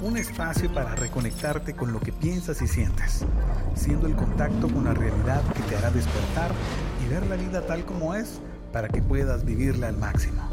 Un 0.00 0.16
espacio 0.16 0.72
para 0.72 0.94
reconectarte 0.94 1.74
con 1.74 1.92
lo 1.92 2.00
que 2.00 2.12
piensas 2.12 2.62
y 2.62 2.66
sientes, 2.66 3.26
siendo 3.74 4.06
el 4.06 4.16
contacto 4.16 4.68
con 4.68 4.84
la 4.84 4.94
realidad 4.94 5.42
que 5.52 5.62
te 5.64 5.76
hará 5.76 5.90
despertar 5.90 6.50
y 7.04 7.08
ver 7.12 7.26
la 7.26 7.36
vida 7.36 7.66
tal 7.66 7.84
como 7.84 8.14
es 8.14 8.40
para 8.72 8.88
que 8.88 9.02
puedas 9.02 9.44
vivirla 9.44 9.88
al 9.88 9.98
máximo. 9.98 10.48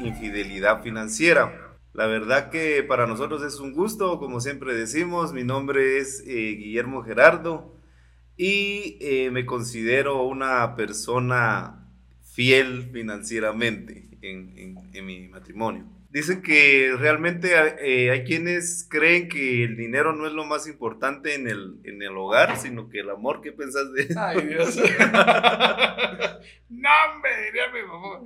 Infidelidad 0.00 0.82
financiera. 0.82 1.78
La 1.94 2.06
verdad 2.06 2.50
que 2.50 2.82
para 2.82 3.06
nosotros 3.06 3.42
es 3.42 3.58
un 3.58 3.72
gusto, 3.72 4.18
como 4.18 4.40
siempre 4.40 4.74
decimos, 4.74 5.32
mi 5.32 5.44
nombre 5.44 5.98
es 5.98 6.22
eh, 6.26 6.56
Guillermo 6.58 7.02
Gerardo 7.02 7.79
y 8.42 8.96
eh, 9.02 9.30
me 9.30 9.44
considero 9.44 10.22
una 10.22 10.74
persona 10.74 11.86
fiel 12.22 12.88
financieramente 12.90 14.08
en, 14.22 14.78
mi 15.04 15.28
matrimonio. 15.28 15.84
Dicen 16.08 16.40
que 16.40 16.90
realmente 16.98 17.50
eh, 17.82 18.10
hay 18.10 18.24
quienes 18.24 18.86
creen 18.88 19.28
que 19.28 19.64
el 19.64 19.76
dinero 19.76 20.14
no 20.14 20.26
es 20.26 20.32
lo 20.32 20.46
más 20.46 20.66
importante 20.66 21.34
en 21.34 21.48
el, 21.48 21.82
en 21.84 22.00
el 22.00 22.16
hogar, 22.16 22.56
sino 22.56 22.88
que 22.88 23.00
el 23.00 23.10
amor. 23.10 23.42
¿Qué 23.42 23.52
pensás 23.52 23.92
de 23.92 24.04
eso? 24.04 24.18
Ay, 24.18 24.40
Dios. 24.46 24.74
no, 26.70 26.88
hombre, 27.12 27.30
diría 27.44 27.70
mi 27.74 27.82
mamá. 27.86 28.22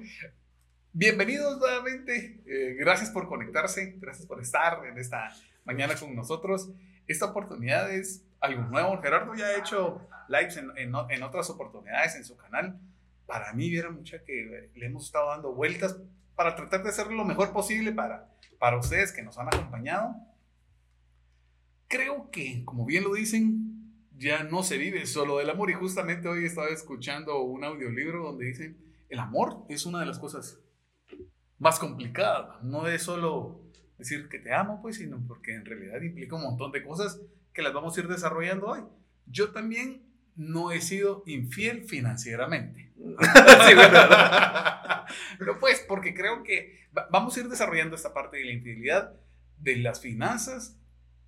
Bienvenidos 0.92 1.58
nuevamente. 1.58 2.40
Eh, 2.46 2.76
gracias 2.78 3.10
por 3.10 3.26
conectarse. 3.26 3.96
Gracias 3.98 4.26
por 4.28 4.40
estar 4.40 4.86
en 4.86 4.96
esta 4.96 5.34
mañana 5.64 5.96
con 5.96 6.14
nosotros. 6.14 6.70
Esta 7.08 7.26
oportunidad 7.26 7.92
es 7.92 8.22
algo 8.44 8.62
nuevo. 8.64 9.00
Gerardo 9.00 9.34
ya 9.34 9.46
ha 9.46 9.58
hecho 9.58 10.06
lives 10.28 10.56
en, 10.56 10.70
en, 10.76 11.22
otras 11.22 11.48
oportunidades 11.50 12.14
en 12.16 12.24
su 12.24 12.36
canal. 12.36 12.78
Para 13.26 13.52
mí, 13.54 13.70
vieron 13.70 13.96
mucha 13.96 14.22
que 14.22 14.70
le 14.74 14.86
hemos 14.86 15.06
estado 15.06 15.30
dando 15.30 15.54
vueltas 15.54 15.98
para 16.36 16.54
tratar 16.54 16.82
de 16.82 16.90
hacer 16.90 17.10
lo 17.10 17.24
mejor 17.24 17.52
posible 17.52 17.92
para, 17.92 18.28
para 18.58 18.78
ustedes 18.78 19.12
que 19.12 19.22
nos 19.22 19.38
han 19.38 19.48
acompañado. 19.48 20.14
Creo 21.88 22.30
que, 22.30 22.64
como 22.64 22.84
bien 22.84 23.04
lo 23.04 23.14
dicen, 23.14 24.10
ya 24.16 24.44
no 24.44 24.62
se 24.62 24.76
vive 24.76 25.06
solo 25.06 25.38
del 25.38 25.48
amor. 25.48 25.70
Y 25.70 25.74
justamente 25.74 26.28
hoy 26.28 26.44
estaba 26.44 26.68
escuchando 26.68 27.40
un 27.40 27.64
audiolibro 27.64 28.24
donde 28.24 28.46
dicen, 28.46 28.76
el 29.08 29.20
amor 29.20 29.64
es 29.68 29.86
una 29.86 30.00
de 30.00 30.06
las 30.06 30.18
cosas 30.18 30.58
más 31.58 31.78
complicada. 31.78 32.58
No 32.62 32.86
es 32.88 33.02
solo 33.02 33.62
decir 33.96 34.28
que 34.28 34.38
te 34.38 34.52
amo, 34.52 34.82
pues, 34.82 34.96
sino 34.96 35.24
porque 35.26 35.54
en 35.54 35.64
realidad 35.64 36.02
implica 36.02 36.36
un 36.36 36.42
montón 36.42 36.72
de 36.72 36.84
cosas 36.84 37.20
que 37.54 37.62
las 37.62 37.72
vamos 37.72 37.96
a 37.96 38.00
ir 38.00 38.08
desarrollando 38.08 38.66
hoy. 38.66 38.80
Yo 39.26 39.52
también 39.52 40.02
no 40.36 40.72
he 40.72 40.80
sido 40.80 41.22
infiel 41.26 41.84
financieramente. 41.84 42.92
Pero 45.38 45.58
pues, 45.60 45.84
porque 45.88 46.14
creo 46.14 46.42
que 46.42 46.80
vamos 47.10 47.36
a 47.36 47.40
ir 47.40 47.48
desarrollando 47.48 47.96
esta 47.96 48.12
parte 48.12 48.38
de 48.38 48.44
la 48.44 48.52
infidelidad, 48.52 49.14
de 49.58 49.76
las 49.76 50.00
finanzas, 50.00 50.78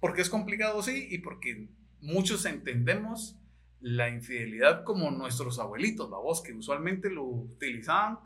porque 0.00 0.22
es 0.22 0.28
complicado, 0.28 0.82
sí, 0.82 1.06
y 1.10 1.18
porque 1.18 1.68
muchos 2.00 2.44
entendemos 2.44 3.38
la 3.80 4.08
infidelidad 4.08 4.84
como 4.84 5.10
nuestros 5.10 5.58
abuelitos, 5.58 6.10
la 6.10 6.18
voz 6.18 6.42
que 6.42 6.52
usualmente 6.52 7.10
lo 7.10 7.24
utilizaban 7.24 8.18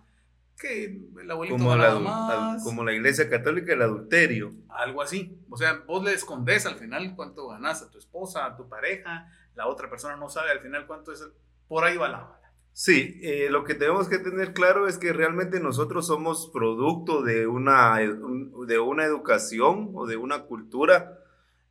que 0.61 1.00
el 1.20 1.30
abuelito 1.30 1.58
como 1.58 1.75
la, 1.75 1.98
más. 1.98 2.62
Como 2.62 2.84
la 2.84 2.92
iglesia 2.92 3.30
católica, 3.30 3.72
el 3.72 3.83
adulterio. 3.83 4.53
Algo 4.69 5.03
así. 5.03 5.39
O 5.48 5.56
sea, 5.56 5.83
vos 5.86 6.05
le 6.05 6.12
escondes 6.12 6.66
al 6.66 6.77
final 6.77 7.14
cuánto 7.16 7.48
ganas 7.48 7.83
a 7.83 7.91
tu 7.91 7.98
esposa, 7.98 8.44
a 8.44 8.56
tu 8.56 8.69
pareja, 8.69 9.27
la 9.55 9.66
otra 9.66 9.88
persona 9.88 10.16
no 10.16 10.28
sabe 10.28 10.50
al 10.50 10.61
final 10.61 10.86
cuánto 10.86 11.12
es. 11.12 11.27
Por 11.66 11.84
ahí 11.84 11.97
va 11.97 12.08
la 12.08 12.19
bala. 12.19 12.53
Sí, 12.72 13.19
eh, 13.22 13.48
lo 13.50 13.64
que 13.64 13.75
tenemos 13.75 14.08
que 14.08 14.19
tener 14.19 14.53
claro 14.53 14.86
es 14.86 14.97
que 14.97 15.12
realmente 15.12 15.61
nosotros 15.61 16.06
somos 16.06 16.50
producto 16.53 17.22
de 17.22 17.47
una, 17.47 17.98
de 17.98 18.78
una 18.78 19.04
educación 19.04 19.91
o 19.94 20.06
de 20.06 20.16
una 20.16 20.42
cultura. 20.42 21.19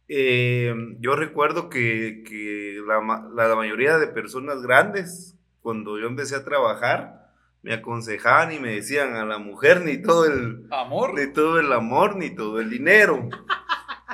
Eh, 0.07 0.73
yo 0.99 1.15
recuerdo 1.15 1.69
que, 1.69 2.23
que 2.27 2.81
la, 2.85 3.29
la 3.33 3.55
mayoría 3.55 3.97
de 3.97 4.07
personas 4.07 4.61
grandes, 4.61 5.37
cuando 5.61 5.97
yo 5.99 6.07
empecé 6.07 6.35
a 6.35 6.43
trabajar, 6.43 7.18
me 7.61 7.73
aconsejaban 7.73 8.51
y 8.53 8.59
me 8.59 8.75
decían 8.75 9.15
a 9.15 9.25
la 9.25 9.37
mujer 9.37 9.81
ni 9.81 10.01
todo 10.01 10.25
el 10.25 10.65
amor, 10.71 11.13
ni 11.13 11.31
todo 11.31 11.59
el 11.59 11.71
amor, 11.73 12.15
ni 12.15 12.33
todo 12.33 12.59
el 12.59 12.69
dinero. 12.69 13.29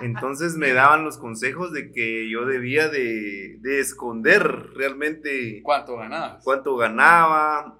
Entonces 0.01 0.57
me 0.57 0.73
daban 0.73 1.05
los 1.05 1.17
consejos 1.17 1.71
de 1.71 1.91
que 1.91 2.29
yo 2.29 2.45
debía 2.45 2.89
de, 2.89 3.59
esconder 3.79 4.71
realmente 4.75 5.61
cuánto 5.63 5.97
ganaba, 5.97 6.39
cuánto 6.43 6.75
ganaba, 6.75 7.79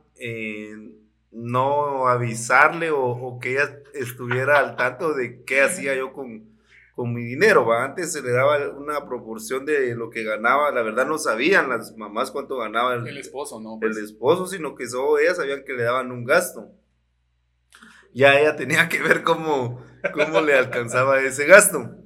no 1.32 2.08
avisarle 2.08 2.92
o, 2.92 3.04
o, 3.04 3.40
que 3.40 3.54
ella 3.54 3.80
estuviera 3.94 4.60
al 4.60 4.78
tanto 4.78 5.14
de 5.14 5.44
qué 5.44 5.62
hacía 5.62 5.94
yo 5.96 6.14
con, 6.14 6.55
con 6.96 7.14
mi 7.14 7.24
dinero, 7.26 7.66
¿va? 7.66 7.84
Antes 7.84 8.14
se 8.14 8.22
le 8.22 8.32
daba 8.32 8.70
una 8.70 9.06
proporción 9.06 9.66
de 9.66 9.94
lo 9.96 10.10
que 10.10 10.24
ganaba, 10.24 10.72
la 10.72 10.82
verdad 10.82 11.06
no 11.06 11.18
sabían 11.18 11.68
las 11.68 11.96
mamás 11.98 12.32
cuánto 12.32 12.58
ganaba 12.58 12.96
el, 12.96 13.18
esposo, 13.18 13.60
¿no? 13.60 13.74
El 13.82 13.92
pues. 13.92 13.98
esposo, 13.98 14.48
sino 14.48 14.76
que 14.76 14.88
solo 14.88 15.20
ellas 15.20 15.36
sabían 15.36 15.66
que 15.66 15.74
le 15.74 15.84
daban 15.84 16.12
un 16.12 16.24
gasto. 16.24 16.72
Ya 18.14 18.40
ella 18.40 18.56
tenía 18.56 18.88
que 18.88 19.02
ver 19.02 19.24
cómo, 19.24 19.84
cómo 20.14 20.40
le 20.40 20.58
alcanzaba 20.58 21.20
ese 21.22 21.46
gasto. 21.46 21.98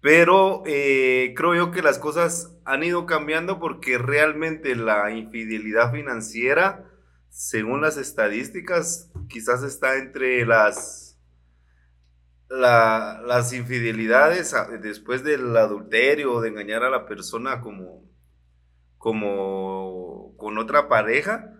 Pero 0.00 0.62
eh, 0.64 1.34
creo 1.36 1.54
yo 1.54 1.70
que 1.70 1.82
las 1.82 1.98
cosas 1.98 2.56
han 2.64 2.82
ido 2.82 3.04
cambiando 3.04 3.60
porque 3.60 3.98
realmente 3.98 4.74
la 4.74 5.10
infidelidad 5.12 5.92
financiera, 5.92 6.90
según 7.28 7.82
las 7.82 7.98
estadísticas, 7.98 9.10
quizás 9.28 9.62
está 9.62 9.98
entre 9.98 10.46
las 10.46 11.01
las 12.60 13.52
infidelidades 13.52 14.54
después 14.82 15.24
del 15.24 15.56
adulterio 15.56 16.34
o 16.34 16.40
de 16.40 16.50
engañar 16.50 16.84
a 16.84 16.90
la 16.90 17.06
persona 17.06 17.60
como, 17.60 18.04
como 18.98 20.34
con 20.36 20.58
otra 20.58 20.88
pareja, 20.88 21.52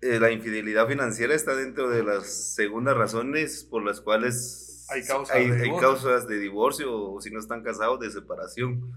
eh, 0.00 0.18
la 0.18 0.32
infidelidad 0.32 0.88
financiera 0.88 1.34
está 1.34 1.54
dentro 1.54 1.90
de 1.90 2.02
las 2.02 2.54
segundas 2.54 2.96
razones 2.96 3.64
por 3.64 3.84
las 3.84 4.00
cuales 4.00 4.86
hay 4.90 5.04
causas, 5.04 5.36
de, 5.36 5.76
causas 5.78 6.26
de 6.26 6.38
divorcio 6.38 6.92
o 6.92 7.20
si 7.20 7.30
no 7.30 7.38
están 7.38 7.62
casados 7.62 8.00
de 8.00 8.10
separación. 8.10 8.92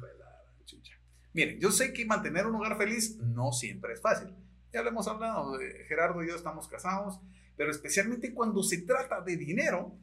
Miren, 1.33 1.59
yo 1.59 1.71
sé 1.71 1.93
que 1.93 2.05
mantener 2.05 2.45
un 2.47 2.55
hogar 2.55 2.77
feliz 2.77 3.17
no 3.17 3.51
siempre 3.51 3.93
es 3.93 4.01
fácil. 4.01 4.33
Ya 4.71 4.81
lo 4.81 4.89
hemos 4.89 5.07
hablado, 5.07 5.57
Gerardo 5.87 6.23
y 6.23 6.27
yo 6.27 6.35
estamos 6.35 6.67
casados, 6.67 7.19
pero 7.55 7.69
especialmente 7.69 8.33
cuando 8.33 8.63
se 8.63 8.79
trata 8.81 9.21
de 9.21 9.37
dinero, 9.37 9.95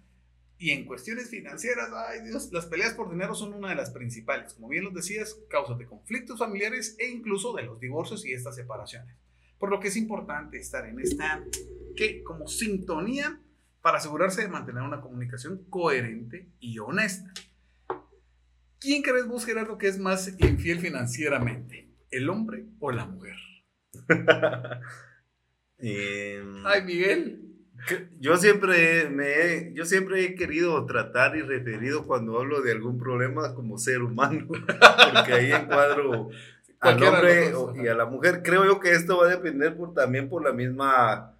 y 0.60 0.72
en 0.72 0.84
cuestiones 0.84 1.30
financieras, 1.30 1.88
ay 1.90 2.20
Dios, 2.20 2.50
las 2.52 2.66
peleas 2.66 2.92
por 2.92 3.10
dinero 3.10 3.34
son 3.34 3.54
una 3.54 3.70
de 3.70 3.76
las 3.76 3.88
principales. 3.88 4.52
Como 4.52 4.68
bien 4.68 4.84
lo 4.84 4.90
decías, 4.90 5.40
causas 5.48 5.78
de 5.78 5.86
conflictos 5.86 6.38
familiares 6.38 6.96
e 6.98 7.08
incluso 7.08 7.54
de 7.54 7.62
los 7.62 7.80
divorcios 7.80 8.26
y 8.26 8.34
estas 8.34 8.56
separaciones. 8.56 9.16
Por 9.58 9.70
lo 9.70 9.80
que 9.80 9.88
es 9.88 9.96
importante 9.96 10.58
estar 10.58 10.84
en 10.84 11.00
esta, 11.00 11.42
que 11.96 12.22
como 12.22 12.46
sintonía 12.46 13.40
para 13.80 13.96
asegurarse 13.96 14.42
de 14.42 14.48
mantener 14.48 14.82
una 14.82 15.00
comunicación 15.00 15.64
coherente 15.70 16.50
y 16.60 16.78
honesta. 16.78 17.32
¿Quién 18.78 19.00
crees 19.00 19.26
vos, 19.26 19.46
Gerardo, 19.46 19.78
que 19.78 19.88
es 19.88 19.98
más 19.98 20.28
infiel 20.40 20.78
financieramente? 20.78 21.88
¿El 22.10 22.28
hombre 22.28 22.66
o 22.80 22.92
la 22.92 23.06
mujer? 23.06 23.36
Em, 25.82 26.66
ay, 26.66 26.82
Miguel. 26.82 27.49
Yo 28.18 28.36
siempre, 28.36 29.08
me 29.10 29.72
yo 29.74 29.84
siempre 29.84 30.24
he 30.24 30.34
querido 30.34 30.84
tratar 30.86 31.36
y 31.36 31.42
referido 31.42 32.06
cuando 32.06 32.38
hablo 32.38 32.60
de 32.60 32.72
algún 32.72 32.98
problema 32.98 33.54
como 33.54 33.78
ser 33.78 34.02
humano, 34.02 34.46
porque 34.48 35.32
ahí 35.32 35.52
encuadro 35.52 36.30
al 36.80 37.02
hombre 37.02 37.52
y 37.82 37.88
a 37.88 37.94
la 37.94 38.06
mujer. 38.06 38.42
Creo 38.42 38.64
yo 38.64 38.80
que 38.80 38.92
esto 38.92 39.18
va 39.18 39.26
a 39.26 39.30
depender 39.30 39.76
por, 39.76 39.94
también 39.94 40.28
por 40.28 40.44
la 40.44 40.52
misma 40.52 41.34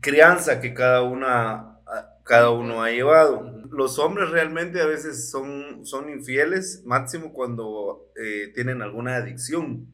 crianza 0.00 0.60
que 0.60 0.74
cada, 0.74 1.02
una, 1.02 1.78
cada 2.24 2.50
uno 2.50 2.82
ha 2.82 2.90
llevado. 2.90 3.60
Los 3.70 3.98
hombres 3.98 4.30
realmente 4.30 4.80
a 4.80 4.86
veces 4.86 5.30
son, 5.30 5.86
son 5.86 6.10
infieles, 6.10 6.82
máximo 6.84 7.32
cuando 7.32 8.10
eh, 8.16 8.52
tienen 8.54 8.82
alguna 8.82 9.16
adicción. 9.16 9.86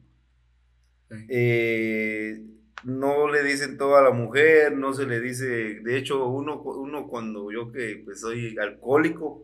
Eh, 1.29 2.43
no 2.83 3.29
le 3.29 3.43
dicen 3.43 3.77
todo 3.77 3.97
a 3.97 4.01
la 4.01 4.11
mujer, 4.11 4.75
no 4.77 4.93
se 4.93 5.05
le 5.05 5.19
dice, 5.19 5.79
de 5.81 5.97
hecho 5.97 6.27
uno, 6.27 6.61
uno 6.61 7.07
cuando 7.07 7.51
yo 7.51 7.71
que 7.71 8.01
pues, 8.05 8.21
soy 8.21 8.57
alcohólico, 8.57 9.43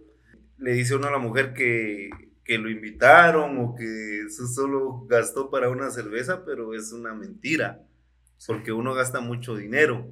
le 0.58 0.74
dice 0.74 0.96
uno 0.96 1.08
a 1.08 1.12
la 1.12 1.18
mujer 1.18 1.54
que, 1.54 2.10
que 2.44 2.58
lo 2.58 2.70
invitaron 2.70 3.58
o 3.60 3.76
que 3.76 4.22
eso 4.22 4.48
solo 4.48 5.06
gastó 5.08 5.50
para 5.50 5.70
una 5.70 5.90
cerveza, 5.90 6.46
pero 6.46 6.74
es 6.74 6.94
una 6.94 7.14
mentira, 7.14 7.82
porque 8.48 8.72
uno 8.72 8.94
gasta 8.94 9.20
mucho 9.20 9.56
dinero. 9.56 10.08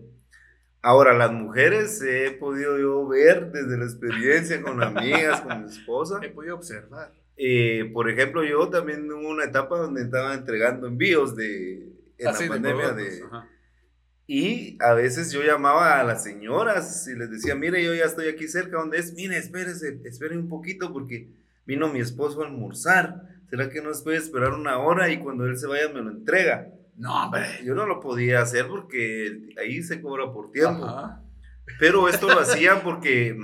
Ahora, 0.81 1.13
las 1.13 1.31
mujeres 1.31 2.01
he 2.01 2.31
podido 2.31 2.77
yo 2.77 3.07
ver 3.07 3.51
desde 3.53 3.77
la 3.77 3.85
experiencia 3.85 4.61
con 4.61 4.83
amigas, 4.83 5.39
con 5.39 5.63
mi 5.63 5.69
esposa. 5.69 6.19
He 6.21 6.29
podido 6.29 6.55
observar. 6.55 7.13
Eh, 7.37 7.89
por 7.93 8.09
ejemplo, 8.09 8.43
yo 8.43 8.67
también 8.67 9.09
hubo 9.09 9.29
una 9.29 9.45
etapa 9.45 9.77
donde 9.77 10.01
estaba 10.01 10.33
entregando 10.33 10.87
envíos 10.87 11.37
de 11.37 11.92
en 12.23 12.29
Así 12.29 12.47
la 12.47 12.55
de 12.55 12.61
pandemia 12.61 12.91
de, 12.93 13.23
ajá. 13.23 13.47
y 14.27 14.77
a 14.81 14.93
veces 14.93 15.31
yo 15.31 15.41
llamaba 15.43 15.99
a 15.99 16.03
las 16.03 16.23
señoras 16.23 17.07
y 17.07 17.15
les 17.17 17.29
decía, 17.29 17.55
mire, 17.55 17.83
yo 17.83 17.93
ya 17.93 18.05
estoy 18.05 18.27
aquí 18.27 18.47
cerca, 18.47 18.77
¿dónde 18.77 18.99
es? 18.99 19.13
Mire, 19.13 19.37
espérese, 19.37 19.99
espere 20.05 20.37
un 20.37 20.49
poquito 20.49 20.91
porque 20.91 21.29
vino 21.65 21.91
mi 21.91 21.99
esposo 21.99 22.41
a 22.41 22.47
almorzar. 22.47 23.29
¿Será 23.49 23.69
que 23.69 23.81
nos 23.81 24.01
puede 24.01 24.17
esperar 24.17 24.53
una 24.53 24.79
hora 24.79 25.11
y 25.11 25.19
cuando 25.19 25.45
él 25.45 25.57
se 25.57 25.67
vaya 25.67 25.87
me 25.89 26.01
lo 26.01 26.09
entrega? 26.11 26.69
No, 26.95 27.25
hombre. 27.25 27.45
Yo 27.63 27.75
no 27.75 27.85
lo 27.85 27.99
podía 27.99 28.41
hacer 28.41 28.67
porque 28.67 29.49
ahí 29.59 29.83
se 29.83 30.01
cobra 30.01 30.31
por 30.31 30.51
tiempo. 30.51 30.85
Ajá. 30.85 31.21
Pero 31.79 32.09
esto 32.09 32.27
lo 32.27 32.39
hacían 32.39 32.81
porque 32.83 33.35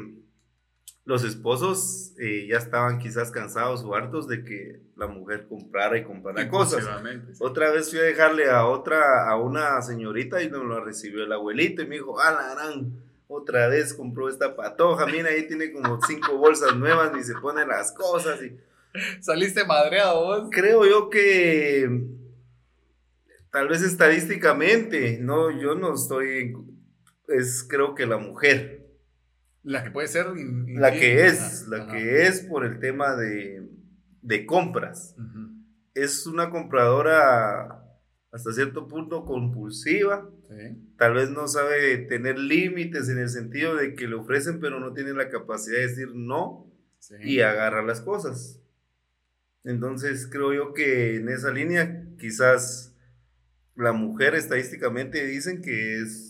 los 1.09 1.23
esposos 1.23 2.13
eh, 2.19 2.45
ya 2.47 2.57
estaban 2.57 2.99
quizás 2.99 3.31
cansados 3.31 3.83
o 3.83 3.95
hartos 3.95 4.27
de 4.27 4.43
que 4.43 4.79
la 4.95 5.07
mujer 5.07 5.47
comprara 5.49 5.97
y 5.97 6.03
comprara 6.03 6.47
cosas. 6.47 6.85
Sí. 6.85 7.33
Otra 7.39 7.71
vez 7.71 7.89
fui 7.89 7.97
a 7.97 8.03
dejarle 8.03 8.47
a 8.47 8.67
otra, 8.67 9.27
a 9.27 9.35
una 9.35 9.81
señorita 9.81 10.43
y 10.43 10.51
nos 10.51 10.63
lo 10.63 10.85
recibió 10.85 11.23
el 11.23 11.31
abuelito 11.31 11.81
y 11.81 11.87
me 11.87 11.95
dijo, 11.95 12.19
ah, 12.21 12.31
la 12.31 12.53
gran, 12.53 12.93
otra 13.27 13.67
vez 13.69 13.95
compró 13.95 14.29
esta 14.29 14.55
patoja, 14.55 15.07
mira, 15.07 15.29
ahí 15.29 15.47
tiene 15.47 15.71
como 15.71 15.99
cinco 16.05 16.37
bolsas 16.37 16.75
nuevas 16.75 17.11
y 17.19 17.23
se 17.23 17.33
pone 17.39 17.65
las 17.65 17.91
cosas 17.91 18.43
y 18.43 18.55
Saliste 19.19 19.65
madreado 19.65 20.23
vos. 20.23 20.49
creo 20.51 20.85
yo 20.85 21.09
que 21.09 21.89
tal 23.51 23.67
vez 23.67 23.81
estadísticamente, 23.81 25.17
no, 25.19 25.49
yo 25.49 25.73
no 25.73 25.95
estoy, 25.95 26.55
es 27.29 27.65
creo 27.67 27.95
que 27.95 28.05
la 28.05 28.17
mujer, 28.17 28.78
La 29.63 29.83
que 29.83 29.91
puede 29.91 30.07
ser. 30.07 30.27
in- 30.37 30.79
la 30.79 30.91
que 30.91 31.25
es, 31.27 31.67
la 31.67 31.87
que 31.87 32.23
es 32.27 32.41
por 32.41 32.65
el 32.65 32.79
tema 32.79 33.15
de, 33.15 33.67
de 34.21 34.45
compras. 34.45 35.15
Es 35.93 36.25
una 36.27 36.49
compradora 36.49 37.83
hasta 38.31 38.53
cierto 38.53 38.87
punto 38.87 39.25
compulsiva, 39.25 40.29
Sí. 40.49 40.93
tal 40.97 41.13
vez 41.13 41.29
no 41.29 41.47
sabe 41.47 41.97
tener 41.97 42.39
límites 42.39 43.07
en 43.09 43.19
el 43.19 43.29
sentido 43.29 43.75
de 43.75 43.93
que 43.93 44.07
le 44.07 44.15
ofrecen 44.15 44.59
pero 44.59 44.79
no 44.79 44.93
tiene 44.93 45.13
la 45.13 45.29
capacidad 45.29 45.77
de 45.77 45.87
decir 45.87 46.09
no 46.15 46.71
sí. 46.97 47.13
y 47.21 47.41
agarra 47.41 47.83
las 47.83 48.01
cosas. 48.01 48.59
Entonces 49.63 50.27
creo 50.31 50.53
yo 50.53 50.73
que 50.73 51.17
en 51.17 51.29
esa 51.29 51.51
línea 51.51 52.03
quizás 52.17 52.95
la 53.75 53.91
mujer 53.91 54.33
estadísticamente 54.35 55.25
dicen 55.25 55.61
que 55.61 56.01
es, 56.01 56.28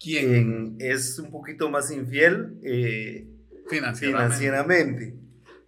¿Quién? 0.00 0.34
en- 0.34 0.76
es 0.80 1.18
un 1.18 1.30
poquito 1.30 1.68
más 1.70 1.90
infiel 1.90 2.58
eh, 2.62 3.28
Financieramente. 3.68 4.36
financieramente. 4.36 5.14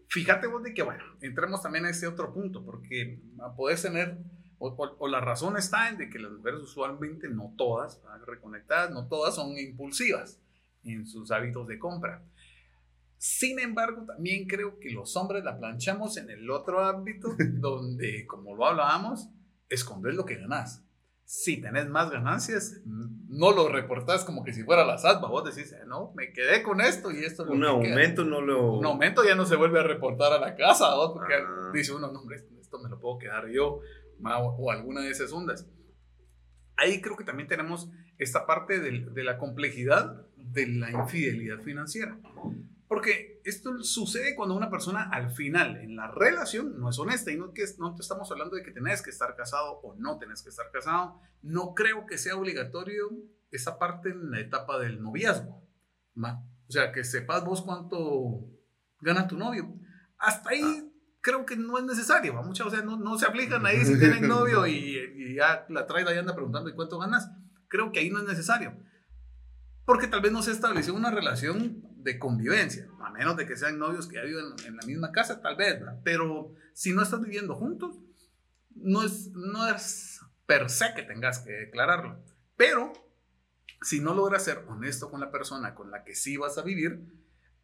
Fíjate 0.09 0.47
vos 0.49 0.62
de 0.62 0.75
que, 0.75 0.82
bueno, 0.82 1.05
entremos 1.21 1.62
también 1.62 1.85
a 1.85 1.91
ese 1.91 2.06
otro 2.06 2.32
punto, 2.32 2.65
porque 2.65 3.21
podés 3.56 3.82
tener, 3.82 4.19
o, 4.59 4.69
o- 4.69 4.97
o 4.99 5.09
la 5.09 5.21
razón 5.21 5.56
está 5.56 5.88
en 5.88 5.99
de 5.99 6.11
que 6.11 6.19
las 6.19 6.32
mujeres 6.32 6.61
usualmente, 6.61 7.29
no 7.29 7.55
todas, 7.56 8.00
¿verdad? 8.03 8.25
reconectadas, 8.27 8.91
no 8.91 9.06
todas 9.09 9.35
son 9.35 9.56
impulsivas 9.59 10.41
en 10.85 11.06
sus 11.06 11.31
hábitos 11.31 11.67
de 11.69 11.79
compra. 11.79 12.25
Sin 13.19 13.59
embargo, 13.61 14.05
también 14.06 14.47
creo 14.47 14.79
que 14.81 14.91
los 14.91 15.15
hombres 15.17 15.44
la 15.44 15.59
planchamos 15.59 16.17
en 16.17 16.31
el 16.31 16.50
otro 16.50 16.83
ámbito, 16.85 17.29
donde, 17.38 18.26
como 18.26 18.56
lo 18.56 18.67
hablábamos, 18.67 19.29
escondes 19.69 20.15
lo 20.15 20.25
que 20.25 20.37
ganas. 20.37 20.83
Si 21.32 21.61
tenés 21.61 21.88
más 21.88 22.11
ganancias, 22.11 22.81
no 22.85 23.53
lo 23.53 23.69
reportás 23.69 24.25
como 24.25 24.43
que 24.43 24.53
si 24.53 24.65
fuera 24.65 24.85
la 24.85 24.99
SAT, 24.99 25.21
vos 25.21 25.44
decís, 25.44 25.71
"Eh, 25.73 25.85
no, 25.87 26.12
me 26.17 26.32
quedé 26.32 26.61
con 26.65 26.81
esto 26.81 27.12
y 27.12 27.19
esto 27.25 27.44
es 27.44 27.50
Un 27.50 27.59
que 27.61 27.61
queda". 27.61 27.71
aumento 27.71 28.25
no 28.25 28.41
lo... 28.41 28.73
un 28.73 28.85
aumento 28.85 29.23
ya 29.23 29.37
no 29.37 29.47
se 29.47 29.55
vuelve 29.55 29.79
a 29.79 29.85
reportar 29.85 30.32
a 30.32 30.41
la 30.41 30.56
casa, 30.56 30.91
¿no? 30.91 31.12
porque 31.15 31.35
Ah. 31.35 31.71
dice 31.73 31.93
uno, 31.94 32.11
no, 32.11 32.19
hombre, 32.19 32.38
esto 32.61 32.81
me 32.81 32.88
lo 32.88 32.99
puedo 32.99 33.19
quedar 33.19 33.49
yo, 33.49 33.79
o, 34.25 34.71
alguna 34.73 35.03
de 35.03 35.11
esas 35.12 35.31
ondas. 35.32 35.69
Ahí 36.77 37.00
creo 37.00 37.17
que 37.17 37.23
también 37.23 37.49
tenemos 37.49 37.88
esta 38.19 38.44
parte 38.44 38.81
del- 38.81 39.15
de, 39.15 39.23
la 39.23 39.38
complejidad 39.38 40.26
de 40.37 40.67
la 40.67 40.91
infidelidad 40.91 41.61
financiera. 41.61 42.19
Porque 42.91 43.41
esto 43.45 43.85
sucede 43.85 44.35
cuando 44.35 44.57
una 44.57 44.69
persona 44.69 45.09
al 45.13 45.31
final 45.31 45.77
en 45.77 45.95
la 45.95 46.11
relación 46.11 46.81
no 46.81 46.91
es 46.91 46.99
honesta 46.99 47.31
y 47.31 47.37
no, 47.37 47.53
que, 47.53 47.65
no 47.79 47.95
te 47.95 48.03
estamos 48.03 48.29
hablando 48.33 48.57
de 48.57 48.65
que 48.65 48.73
tenés 48.73 49.01
que 49.01 49.11
estar 49.11 49.37
casado 49.37 49.79
o 49.85 49.95
no 49.97 50.19
tenés 50.19 50.43
que 50.43 50.49
estar 50.49 50.73
casado. 50.73 51.21
No 51.41 51.73
creo 51.77 52.05
que 52.05 52.19
sea 52.19 52.35
obligatorio 52.35 53.11
esa 53.53 53.79
parte 53.79 54.11
en 54.11 54.33
la 54.33 54.41
etapa 54.41 54.81
del 54.81 55.01
noviazgo. 55.01 55.65
¿va? 56.21 56.43
O 56.67 56.73
sea, 56.73 56.91
que 56.91 57.05
sepas 57.05 57.45
vos 57.45 57.63
cuánto 57.63 58.49
gana 59.01 59.29
tu 59.29 59.39
novio. 59.39 59.73
Hasta 60.19 60.51
ahí 60.51 60.93
creo 61.21 61.47
que 61.47 61.55
no 61.55 61.79
es 61.79 61.85
necesario. 61.85 62.35
¿va? 62.35 62.43
Muchas 62.43 62.73
veces 62.73 62.85
no, 62.85 62.97
no 62.97 63.17
se 63.21 63.27
aplican 63.27 63.65
ahí 63.67 63.85
si 63.85 63.97
tienen 64.01 64.27
novio 64.27 64.67
y, 64.67 64.99
y 65.15 65.37
ya 65.37 65.65
la 65.69 65.87
trae 65.87 66.13
y 66.13 66.19
anda 66.19 66.35
preguntando 66.35 66.69
¿y 66.69 66.75
cuánto 66.75 66.99
ganas? 66.99 67.31
Creo 67.69 67.93
que 67.93 68.01
ahí 68.01 68.11
no 68.11 68.19
es 68.19 68.25
necesario. 68.25 68.77
Porque 69.91 70.07
tal 70.07 70.21
vez 70.21 70.31
no 70.31 70.41
se 70.41 70.53
estableció 70.53 70.95
una 70.95 71.11
relación 71.11 71.83
de 71.97 72.17
convivencia, 72.17 72.89
a 73.01 73.11
menos 73.11 73.37
de 73.37 73.45
que 73.45 73.57
sean 73.57 73.77
novios 73.77 74.07
que 74.07 74.19
ya 74.19 74.23
viven 74.23 74.45
en 74.65 74.77
la 74.77 74.87
misma 74.87 75.11
casa, 75.11 75.43
tal 75.43 75.57
vez, 75.57 75.81
¿verdad? 75.81 75.99
pero 76.05 76.55
si 76.75 76.93
no 76.93 77.03
estás 77.03 77.21
viviendo 77.21 77.57
juntos, 77.57 77.99
no 78.77 79.03
es, 79.03 79.33
no 79.33 79.69
es 79.69 80.21
per 80.47 80.71
se 80.71 80.95
que 80.95 81.03
tengas 81.03 81.41
que 81.41 81.51
declararlo. 81.51 82.23
Pero 82.57 82.93
si 83.83 83.99
no 83.99 84.15
logras 84.15 84.45
ser 84.45 84.59
honesto 84.69 85.11
con 85.11 85.19
la 85.19 85.33
persona 85.33 85.75
con 85.75 85.91
la 85.91 86.05
que 86.05 86.15
sí 86.15 86.37
vas 86.37 86.57
a 86.57 86.63
vivir, 86.63 87.13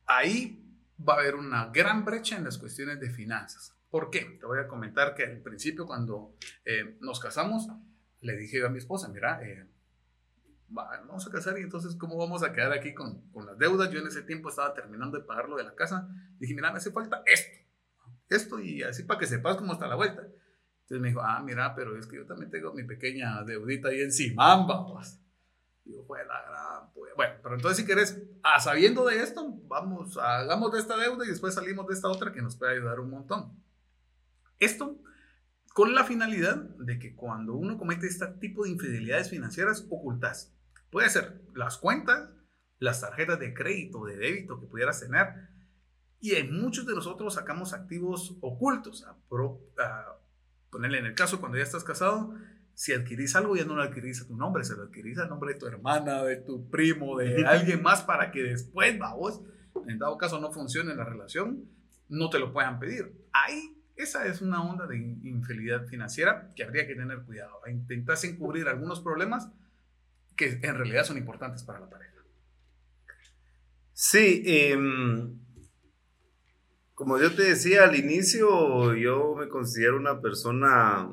ahí 0.07 0.69
va 0.99 1.15
a 1.15 1.19
haber 1.21 1.37
una 1.37 1.67
gran 1.67 2.05
brecha 2.05 2.37
en 2.37 2.43
las 2.43 2.59
cuestiones 2.59 2.99
de 2.99 3.09
finanzas. 3.09 3.77
¿Por 3.89 4.11
qué? 4.11 4.37
Te 4.41 4.47
voy 4.47 4.59
a 4.59 4.67
comentar 4.67 5.15
que 5.15 5.27
al 5.27 5.43
principio 5.43 5.87
cuando 5.87 6.35
eh, 6.65 6.99
nos 7.01 7.21
casamos, 7.21 7.69
le 8.21 8.37
dije 8.37 8.59
yo 8.59 8.67
a 8.67 8.71
mi 8.71 8.79
esposa, 8.79 9.07
mira, 9.11 9.41
eh, 9.45 9.69
vamos 10.69 11.27
a 11.27 11.31
casar 11.31 11.59
y 11.59 11.63
entonces 11.63 11.95
cómo 11.97 12.17
vamos 12.17 12.43
a 12.43 12.53
quedar 12.53 12.73
aquí 12.73 12.95
con, 12.95 13.31
con 13.31 13.47
las 13.47 13.59
deudas. 13.59 13.91
Yo 13.91 14.01
en 14.01 14.07
ese 14.07 14.23
tiempo 14.23 14.49
estaba 14.49 14.75
terminando 14.75 15.19
de 15.19 15.25
pagar 15.25 15.49
lo 15.49 15.57
de 15.57 15.65
la 15.65 15.75
casa. 15.75 16.09
Dije, 16.39 16.55
mira, 16.55 16.71
me 16.71 16.79
hace 16.79 16.91
falta 16.91 17.23
esto, 17.27 17.59
esto 18.29 18.61
y 18.61 18.83
así 18.83 19.05
para 19.05 19.21
que 19.21 19.27
sepas 19.27 19.57
cómo 19.57 19.73
está 19.73 19.87
la 19.87 19.95
vuelta. 19.95 20.23
Entonces 20.23 21.01
me 21.01 21.09
dijo, 21.09 21.21
ah, 21.21 21.43
mira, 21.43 21.75
pero 21.75 21.99
es 21.99 22.07
que 22.07 22.17
yo 22.17 22.27
también 22.27 22.51
tengo 22.51 22.73
mi 22.73 22.85
pequeña 22.85 23.43
deudita 23.43 23.89
ahí 23.89 24.01
encima, 24.03 24.57
vamos. 24.57 25.19
Digo, 25.85 26.05
fue 26.05 26.25
la 26.25 26.43
gran... 26.43 26.93
pues". 26.93 27.13
Bueno, 27.17 27.35
pero 27.43 27.55
entonces 27.57 27.79
si 27.79 27.87
querés, 27.87 28.23
a 28.43 28.61
sabiendo 28.61 29.05
de 29.07 29.21
esto, 29.21 29.53
vamos, 29.65 30.17
hagamos 30.17 30.73
de 30.73 30.79
esta 30.79 30.97
deuda 30.97 31.25
y 31.25 31.29
después 31.29 31.55
salimos 31.55 31.87
de 31.89 31.95
esta 31.95 32.09
otra 32.09 32.33
que 32.33 32.43
nos 32.43 32.57
puede 32.57 32.77
ayudar 32.77 33.01
un 33.01 33.11
montón. 33.11 33.61
Esto 34.59 34.99
con 35.77 35.95
la 35.95 36.05
finalidad 36.05 36.57
de 36.57 36.99
que 36.99 37.15
cuando 37.15 37.55
uno 37.55 37.77
comete 37.77 38.07
este 38.07 38.27
tipo 38.41 38.65
de 38.65 38.71
infidelidades 38.71 39.29
financieras, 39.29 39.87
ocultas. 39.91 40.56
Puede 40.97 41.11
ser 41.11 41.43
las 41.55 41.77
cuentas, 41.77 42.31
las 42.79 43.03
tarjetas 43.03 43.39
de 43.39 43.53
crédito, 43.53 44.07
de 44.07 44.17
débito 44.17 44.59
que 44.59 44.67
pudieras 44.67 44.99
tener. 44.99 45.27
Y 46.21 46.37
en 46.37 46.59
muchos 46.59 46.87
de 46.87 46.95
nosotros 46.95 47.35
sacamos 47.35 47.75
activos 47.75 48.39
ocultos. 48.41 49.05
A 49.07 49.15
pro- 49.29 49.61
a 49.79 50.17
ponerle 50.71 51.01
en 51.01 51.05
el 51.05 51.15
caso 51.15 51.39
cuando 51.39 51.59
ya 51.59 51.65
estás 51.65 51.85
casado, 51.85 52.33
si 52.73 52.95
adquirís 52.95 53.37
algo, 53.37 53.55
ya 53.57 53.67
no 53.67 53.75
lo 53.77 53.83
adquirís 53.83 54.23
a 54.23 54.27
tu 54.27 54.39
nombre, 54.39 54.65
se 54.65 54.75
lo 54.75 54.85
adquirís 54.85 55.19
a 55.19 55.27
nombre 55.27 55.53
de 55.53 55.59
tu 55.61 55.67
hermana, 55.67 56.23
de 56.23 56.37
tu 56.37 56.71
primo, 56.71 57.19
de 57.19 57.45
alguien 57.45 57.83
más 57.83 58.01
para 58.01 58.31
que 58.31 58.43
después, 58.43 58.99
va 58.99 59.13
vos, 59.15 59.43
en 59.87 59.99
dado 59.99 60.17
caso 60.17 60.41
no 60.41 60.51
funcione 60.51 60.95
la 60.95 61.05
relación, 61.05 61.69
no 62.09 62.31
te 62.31 62.39
lo 62.39 62.55
puedan 62.55 62.79
pedir. 62.79 63.13
Ahí, 63.35 63.83
esa 63.97 64.27
es 64.27 64.41
una 64.41 64.63
onda 64.63 64.87
de 64.87 64.97
in- 64.97 65.21
infidelidad 65.27 65.89
financiera 65.89 66.55
que 66.57 66.65
habría 66.65 66.87
que 66.87 66.95
tener 66.95 67.21
cuidado. 67.25 67.61
Intentas 67.71 68.25
encubrir 68.25 68.67
algunos 68.67 69.03
problemas 69.03 69.53
que 70.37 70.59
en 70.63 70.75
realidad 70.77 71.05
son 71.05 71.19
importantes 71.19 71.63
para 71.65 71.81
la 71.81 71.89
pareja. 71.91 72.13
Sí, 73.93 74.43
em, 74.45 75.39
como 76.95 77.19
yo 77.19 77.35
te 77.35 77.43
decía 77.43 77.85
al 77.85 77.97
inicio, 77.97 78.95
yo 78.95 79.35
me 79.37 79.49
considero 79.49 79.97
una 79.97 80.21
persona 80.21 81.09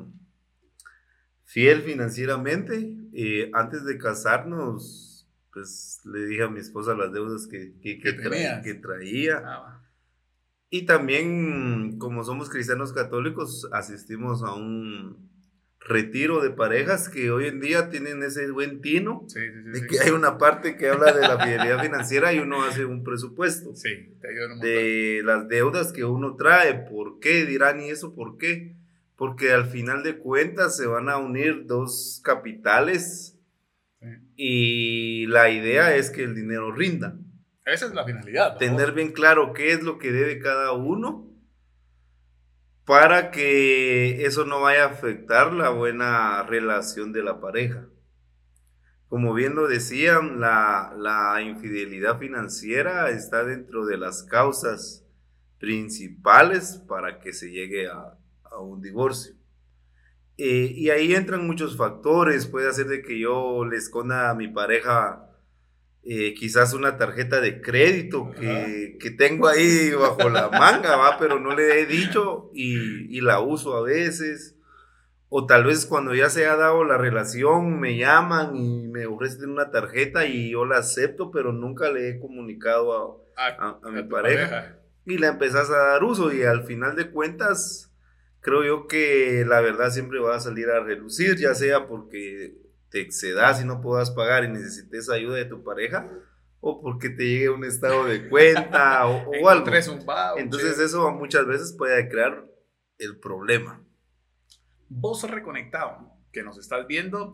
fiel 1.46 1.82
financieramente. 1.82 2.96
Eh, 3.14 3.52
antes 3.54 3.86
de 3.86 3.98
casarnos, 3.98 5.28
pues 5.52 6.02
le 6.06 6.26
dije 6.26 6.44
a 6.44 6.50
mi 6.50 6.60
esposa 6.60 6.96
las 6.96 7.12
deudas 7.14 7.48
que, 7.48 7.74
que, 7.82 8.00
que 8.00 8.10
tra- 8.18 8.64
que 8.64 8.74
traía. 8.76 9.42
Ah, 9.46 9.82
Y 10.70 10.86
también, 10.86 12.00
como 12.00 12.24
somos 12.24 12.50
cristianos 12.50 12.94
católicos, 12.94 13.68
asistimos 13.72 14.44
a 14.44 14.54
un 14.56 15.30
retiro 15.86 16.42
de 16.42 16.50
parejas 16.50 17.10
que 17.10 17.32
hoy 17.32 17.48
en 17.48 17.60
día 17.60 17.90
tienen 17.90 18.24
ese 18.24 18.50
buen 18.52 18.82
tino 18.82 19.26
sí, 19.28 19.40
sí, 19.40 19.64
sí. 19.64 19.82
de 19.82 19.88
que 19.88 20.00
hay 20.00 20.12
una 20.12 20.38
parte 20.38 20.78
que 20.78 20.90
habla 20.90 21.12
de 21.12 21.22
la 21.22 21.40
fidelidad 21.40 21.82
financiera 21.82 22.34
y 22.34 22.40
uno 22.40 22.64
hace 22.64 22.86
un 22.86 23.04
presupuesto 23.04 23.76
Sí, 23.76 24.16
te 24.22 24.30
ayudan 24.30 24.54
un 24.54 24.60
de 24.60 25.22
las 25.24 25.48
deudas 25.48 25.92
que 25.92 26.06
uno 26.06 26.36
trae. 26.36 26.74
¿Por 26.90 27.20
qué? 27.20 27.46
Dirán, 27.46 27.82
¿y 27.82 27.90
eso 27.90 28.16
por 28.16 28.38
qué? 28.38 28.76
Porque 29.18 29.52
al 29.52 29.66
final 29.66 30.04
de 30.04 30.18
cuentas 30.18 30.78
se 30.78 30.88
van 30.88 31.10
a 31.10 31.18
unir 31.18 31.66
dos 31.66 32.22
capitales 32.24 33.38
y 34.36 35.28
la 35.28 35.50
idea 35.50 35.96
es 35.96 36.10
que 36.10 36.24
el 36.24 36.36
dinero 36.36 36.72
rinda. 36.72 37.18
Esa 37.66 37.86
es 37.86 37.94
la 37.94 38.06
finalidad. 38.06 38.54
¿no? 38.54 38.58
Tener 38.58 38.92
bien 38.92 39.12
claro 39.12 39.54
qué 39.54 39.72
es 39.72 39.84
lo 39.84 39.98
que 39.98 40.12
debe 40.12 40.40
cada 40.40 40.74
uno 40.74 41.33
para 42.86 43.32
que 43.32 44.26
eso 44.26 44.46
no 44.46 44.62
vaya 44.62 44.84
a 44.84 44.90
afectar 44.90 45.54
la 45.54 45.70
buena 45.70 46.44
relación 46.44 47.14
de 47.14 47.24
la 47.24 47.40
pareja. 47.40 47.88
Como 49.08 49.34
bien 49.34 49.56
lo 49.56 49.68
decían, 49.68 50.40
la, 50.40 51.40
infidelidad 51.46 52.18
financiera 52.18 53.10
está 53.12 53.44
dentro 53.44 53.86
de 53.86 53.98
las 53.98 54.24
causas 54.24 55.06
principales 55.60 56.82
para 56.88 57.20
que 57.20 57.32
se 57.32 57.52
llegue 57.52 57.88
a, 57.88 58.18
un 58.60 58.82
divorcio. 58.82 59.36
Eh, 60.38 60.74
y 60.76 60.90
ahí 60.90 61.14
entran 61.16 61.48
muchos 61.48 61.78
factores. 61.78 62.48
Puede 62.48 62.70
hacer 62.70 62.88
de 62.88 63.02
que 63.02 63.20
yo 63.20 63.66
le 63.66 63.78
esconda 63.78 64.30
a 64.30 64.36
mi 64.36 64.48
pareja 64.48 65.33
eh, 66.06 66.34
quizás 66.34 66.74
una 66.74 66.98
tarjeta 66.98 67.40
de 67.40 67.62
crédito 67.62 68.30
que, 68.32 69.16
tengo 69.18 69.48
ahí 69.48 69.92
bajo 69.92 70.30
la 70.30 70.50
manga, 70.50 70.98
¿va? 70.98 71.18
pero 71.18 71.40
no 71.40 71.56
le 71.56 71.80
he 71.80 71.86
dicho 71.86 72.52
y, 72.54 73.22
la 73.22 73.40
uso 73.40 73.78
a 73.78 73.84
veces. 73.84 74.58
O 75.30 75.46
tal 75.46 75.64
vez 75.64 75.86
cuando 75.86 76.14
ya 76.14 76.30
se 76.30 76.46
ha 76.46 76.56
dado 76.58 76.84
la 76.84 76.98
relación 76.98 77.80
me 77.80 77.98
llaman 77.98 78.56
y 78.56 78.88
me 78.88 79.06
ofrecen 79.08 79.50
una 79.50 79.72
tarjeta 79.72 80.26
y 80.26 80.52
yo 80.52 80.66
la 80.66 80.78
acepto, 80.78 81.32
pero 81.32 81.54
nunca 81.54 81.90
le 81.90 82.10
he 82.10 82.20
comunicado 82.20 83.26
a, 83.38 83.90
mi 83.90 84.04
pareja. 84.04 84.78
Y 85.06 85.18
la 85.18 85.30
empezás 85.30 85.70
a 85.70 85.78
dar 85.78 86.04
uso 86.04 86.34
y 86.34 86.44
al 86.44 86.66
final 86.66 86.96
de 86.98 87.10
cuentas 87.12 87.94
creo 88.42 88.64
yo 88.64 88.88
que 88.88 89.46
la 89.48 89.62
verdad 89.62 89.90
siempre 89.90 90.20
va 90.20 90.36
a 90.36 90.42
salir 90.42 90.70
a 90.70 90.82
relucir, 90.82 91.38
ya 91.38 91.56
sea 91.56 91.88
porque 91.88 92.63
te 92.94 93.02
excedas 93.02 93.60
y 93.60 93.66
no 93.66 93.82
puedas 93.82 94.12
pagar 94.12 94.44
y 94.44 94.50
necesites 94.50 95.10
ayuda 95.10 95.38
de 95.38 95.46
tu 95.46 95.64
pareja, 95.64 96.08
o 96.60 96.80
porque 96.80 97.10
te 97.10 97.24
llegue 97.24 97.50
un 97.50 97.66
estado 97.66 98.06
de 98.06 98.30
cuenta 98.30 99.08
o, 99.08 99.32
algo. 99.50 99.66
Entonces 100.38 100.78
eso 100.78 101.12
muchas 101.12 101.48
veces 101.48 101.74
puede 101.76 102.08
crear 102.08 102.46
el 103.00 103.18
problema. 103.18 103.84
Vos 104.90 105.28
reconectado, 105.28 106.14
que 106.32 106.44
nos 106.44 106.60
estás 106.60 106.86
viendo, 106.86 107.34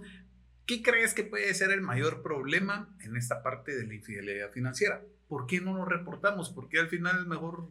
¿qué 0.65 0.81
crees 0.81 1.13
que 1.13 1.25
puede 1.25 1.53
ser 1.53 1.71
el 1.71 1.81
mayor 1.81 2.23
problema 2.23 2.95
en 3.01 3.17
esta 3.17 3.43
parte 3.43 3.75
de 3.75 3.85
la 3.85 3.95
infidelidad 3.95 4.51
financiera? 4.51 5.03
¿Por 5.27 5.45
qué 5.45 5.59
no 5.59 5.73
lo 5.73 5.83
reportamos? 5.83 6.51
¿Por 6.51 6.69
qué 6.69 6.79
al 6.79 6.87
final 6.87 7.19
es 7.19 7.27
mejor 7.27 7.67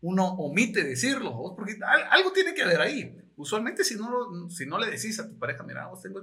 uno 0.00 0.26
omite 0.26 0.82
decirlo? 0.82 1.54
Porque 1.56 1.78
algo 2.10 2.32
tiene 2.32 2.52
que 2.52 2.62
haber 2.62 2.80
ahí. 2.80 3.16
Usualmente 3.36 3.84
si 3.84 3.94
no, 3.94 4.50
si 4.50 4.66
no 4.66 4.76
le 4.76 4.90
decís 4.90 5.20
a 5.20 5.28
tu 5.28 5.38
pareja, 5.38 5.62
mira, 5.62 5.86
vos 5.86 6.02
tengo 6.02 6.20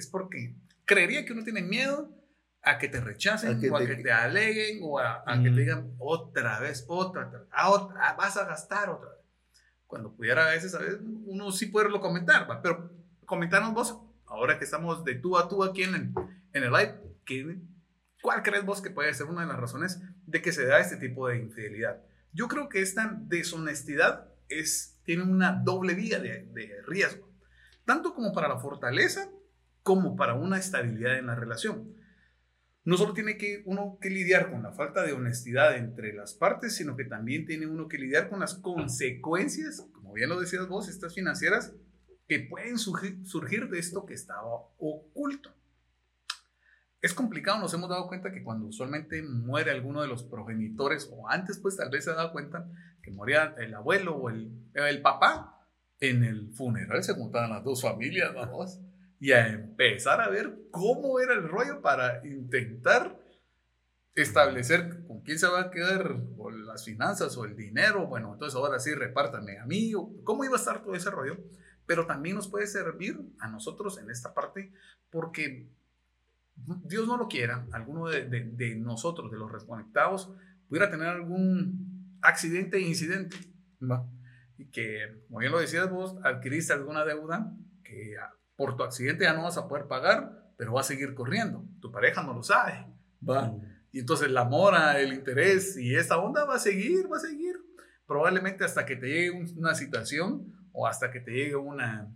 es 0.00 0.06
porque 0.08 0.56
creería 0.84 1.24
que 1.24 1.32
uno 1.32 1.44
tiene 1.44 1.62
miedo 1.62 2.12
a 2.62 2.78
que 2.78 2.88
te 2.88 3.00
rechacen 3.00 3.60
o 3.70 3.76
a 3.76 3.86
que 3.86 3.96
te 3.96 4.12
aleguen 4.12 4.80
o 4.82 4.98
a, 4.98 5.24
que 5.42 5.50
te 5.50 5.60
digan 5.60 5.94
otra 5.98 6.60
vez, 6.60 6.84
otra, 6.88 7.30
a 7.50 7.70
otra, 7.70 8.14
vas 8.14 8.36
a 8.36 8.44
gastar 8.44 8.90
otra 8.90 9.10
vez. 9.10 9.20
Cuando 9.86 10.14
pudiera 10.14 10.46
a 10.46 10.50
veces, 10.50 10.76
uno 11.00 11.50
sí 11.52 11.66
puede 11.66 11.88
comentar, 12.00 12.46
pero 12.62 12.92
comentarnos 13.24 13.72
vos, 13.72 14.00
ahora 14.26 14.58
que 14.58 14.64
estamos 14.64 15.04
de 15.04 15.14
tú 15.14 15.38
a 15.38 15.48
tú 15.48 15.64
aquí 15.64 15.82
en, 15.82 16.14
en 16.52 16.62
el 16.62 16.70
live, 16.70 17.00
que, 17.24 17.60
¿cuál 18.22 18.42
crees 18.42 18.64
vos 18.64 18.82
que 18.82 18.90
puede 18.90 19.12
ser 19.14 19.26
una 19.26 19.42
de 19.42 19.48
las 19.48 19.58
razones 19.58 20.00
de 20.26 20.42
que 20.42 20.52
se 20.52 20.66
da 20.66 20.80
este 20.80 20.96
tipo 20.96 21.28
de 21.28 21.38
infidelidad? 21.38 22.02
Yo 22.32 22.46
creo 22.46 22.68
que 22.68 22.82
esta 22.82 23.16
deshonestidad 23.22 24.28
es, 24.48 25.00
tiene 25.04 25.22
una 25.22 25.52
doble 25.52 25.94
vía 25.94 26.20
de, 26.20 26.46
de 26.52 26.82
riesgo, 26.86 27.28
tanto 27.84 28.14
como 28.14 28.32
para 28.32 28.48
la 28.48 28.58
fortaleza 28.58 29.28
como 29.82 30.16
para 30.16 30.34
una 30.34 30.58
estabilidad 30.58 31.18
en 31.18 31.26
la 31.26 31.34
relación. 31.34 31.94
No 32.84 32.96
solo 32.96 33.12
tiene 33.12 33.36
que 33.36 33.62
uno 33.66 33.98
que 34.00 34.10
lidiar 34.10 34.50
con 34.50 34.62
la 34.62 34.72
falta 34.72 35.02
de 35.02 35.12
honestidad 35.12 35.76
entre 35.76 36.12
las 36.14 36.34
partes, 36.34 36.74
sino 36.76 36.96
que 36.96 37.04
también 37.04 37.44
tiene 37.44 37.66
uno 37.66 37.88
que 37.88 37.98
lidiar 37.98 38.30
con 38.30 38.40
las 38.40 38.54
consecuencias, 38.54 39.86
como 39.92 40.14
bien 40.14 40.30
lo 40.30 40.40
decías 40.40 40.66
vos, 40.66 40.88
estas 40.88 41.14
financieras, 41.14 41.74
que 42.26 42.40
pueden 42.40 42.78
surgir, 42.78 43.68
de 43.68 43.78
esto 43.78 44.06
que 44.06 44.14
estaba 44.14 44.48
oculto. 44.78 45.54
Es 47.02 47.12
complicado, 47.12 47.58
nos 47.58 47.74
hemos 47.74 47.88
dado 47.88 48.08
cuenta 48.08 48.30
que 48.30 48.42
cuando 48.42 48.66
usualmente 48.66 49.22
muere 49.22 49.70
alguno 49.70 50.00
de 50.02 50.08
los 50.08 50.22
progenitores, 50.22 51.10
o 51.12 51.28
antes 51.28 51.58
pues 51.58 51.76
tal 51.76 51.90
vez 51.90 52.04
se 52.04 52.10
ha 52.10 52.14
dado 52.14 52.32
cuenta 52.32 52.70
que 53.02 53.10
moría 53.10 53.54
el 53.58 53.74
abuelo 53.74 54.16
o 54.16 54.30
el, 54.30 54.52
el 54.74 55.02
papá, 55.02 55.66
en 55.98 56.24
el 56.24 56.52
funeral 56.54 57.02
se 57.02 57.14
juntaban 57.14 57.50
las 57.50 57.64
dos 57.64 57.82
familias, 57.82 58.34
vamos 58.34 58.80
y 59.20 59.32
a 59.32 59.48
empezar 59.48 60.22
a 60.22 60.30
ver 60.30 60.58
cómo 60.70 61.20
era 61.20 61.34
el 61.34 61.46
rollo 61.46 61.82
para 61.82 62.26
intentar 62.26 63.20
establecer 64.14 65.04
con 65.06 65.20
quién 65.20 65.38
se 65.38 65.46
va 65.46 65.60
a 65.60 65.70
quedar 65.70 66.16
o 66.38 66.50
las 66.50 66.84
finanzas 66.86 67.36
o 67.36 67.44
el 67.44 67.54
dinero. 67.54 68.06
Bueno, 68.06 68.32
entonces 68.32 68.56
ahora 68.56 68.80
sí 68.80 68.94
repártame 68.94 69.58
a 69.58 69.66
mí, 69.66 69.92
cómo 70.24 70.44
iba 70.44 70.54
a 70.54 70.58
estar 70.58 70.82
todo 70.82 70.94
ese 70.94 71.10
rollo. 71.10 71.36
Pero 71.86 72.06
también 72.06 72.36
nos 72.36 72.48
puede 72.48 72.66
servir 72.66 73.20
a 73.40 73.48
nosotros 73.48 73.98
en 73.98 74.10
esta 74.10 74.32
parte 74.32 74.72
porque 75.10 75.68
Dios 76.84 77.06
no 77.06 77.16
lo 77.16 77.28
quiera, 77.28 77.66
alguno 77.72 78.08
de, 78.08 78.24
de, 78.24 78.74
nosotros, 78.76 79.30
de 79.30 79.38
los 79.38 79.52
desconectados, 79.52 80.30
pudiera 80.68 80.90
tener 80.90 81.08
algún 81.08 82.18
accidente 82.22 82.78
e 82.78 82.82
incidente. 82.82 83.36
Y 84.56 84.66
que, 84.66 85.24
como 85.26 85.40
bien 85.40 85.52
lo 85.52 85.58
decías 85.58 85.90
vos, 85.90 86.16
adquiriste 86.22 86.72
alguna 86.72 87.04
deuda 87.04 87.52
que 87.82 88.16
por 88.60 88.76
tu 88.76 88.82
accidente 88.82 89.24
ya 89.24 89.32
no 89.32 89.44
vas 89.44 89.56
a 89.56 89.66
poder 89.66 89.86
pagar, 89.86 90.52
pero 90.58 90.74
va 90.74 90.82
a 90.82 90.84
seguir 90.84 91.14
corriendo. 91.14 91.64
Tu 91.80 91.90
pareja 91.90 92.22
no 92.22 92.34
lo 92.34 92.42
sabe. 92.42 92.86
¿va? 93.26 93.54
Y 93.90 94.00
entonces 94.00 94.30
la 94.30 94.44
mora, 94.44 95.00
el 95.00 95.14
interés 95.14 95.78
y 95.78 95.94
esta 95.94 96.18
onda 96.18 96.44
va 96.44 96.56
a 96.56 96.58
seguir, 96.58 97.10
va 97.10 97.16
a 97.16 97.20
seguir. 97.20 97.56
Probablemente 98.06 98.62
hasta 98.62 98.84
que 98.84 98.96
te 98.96 99.06
llegue 99.06 99.30
una 99.56 99.74
situación 99.74 100.68
o 100.72 100.86
hasta 100.86 101.10
que 101.10 101.20
te 101.20 101.30
llegue 101.30 101.56
una, 101.56 102.14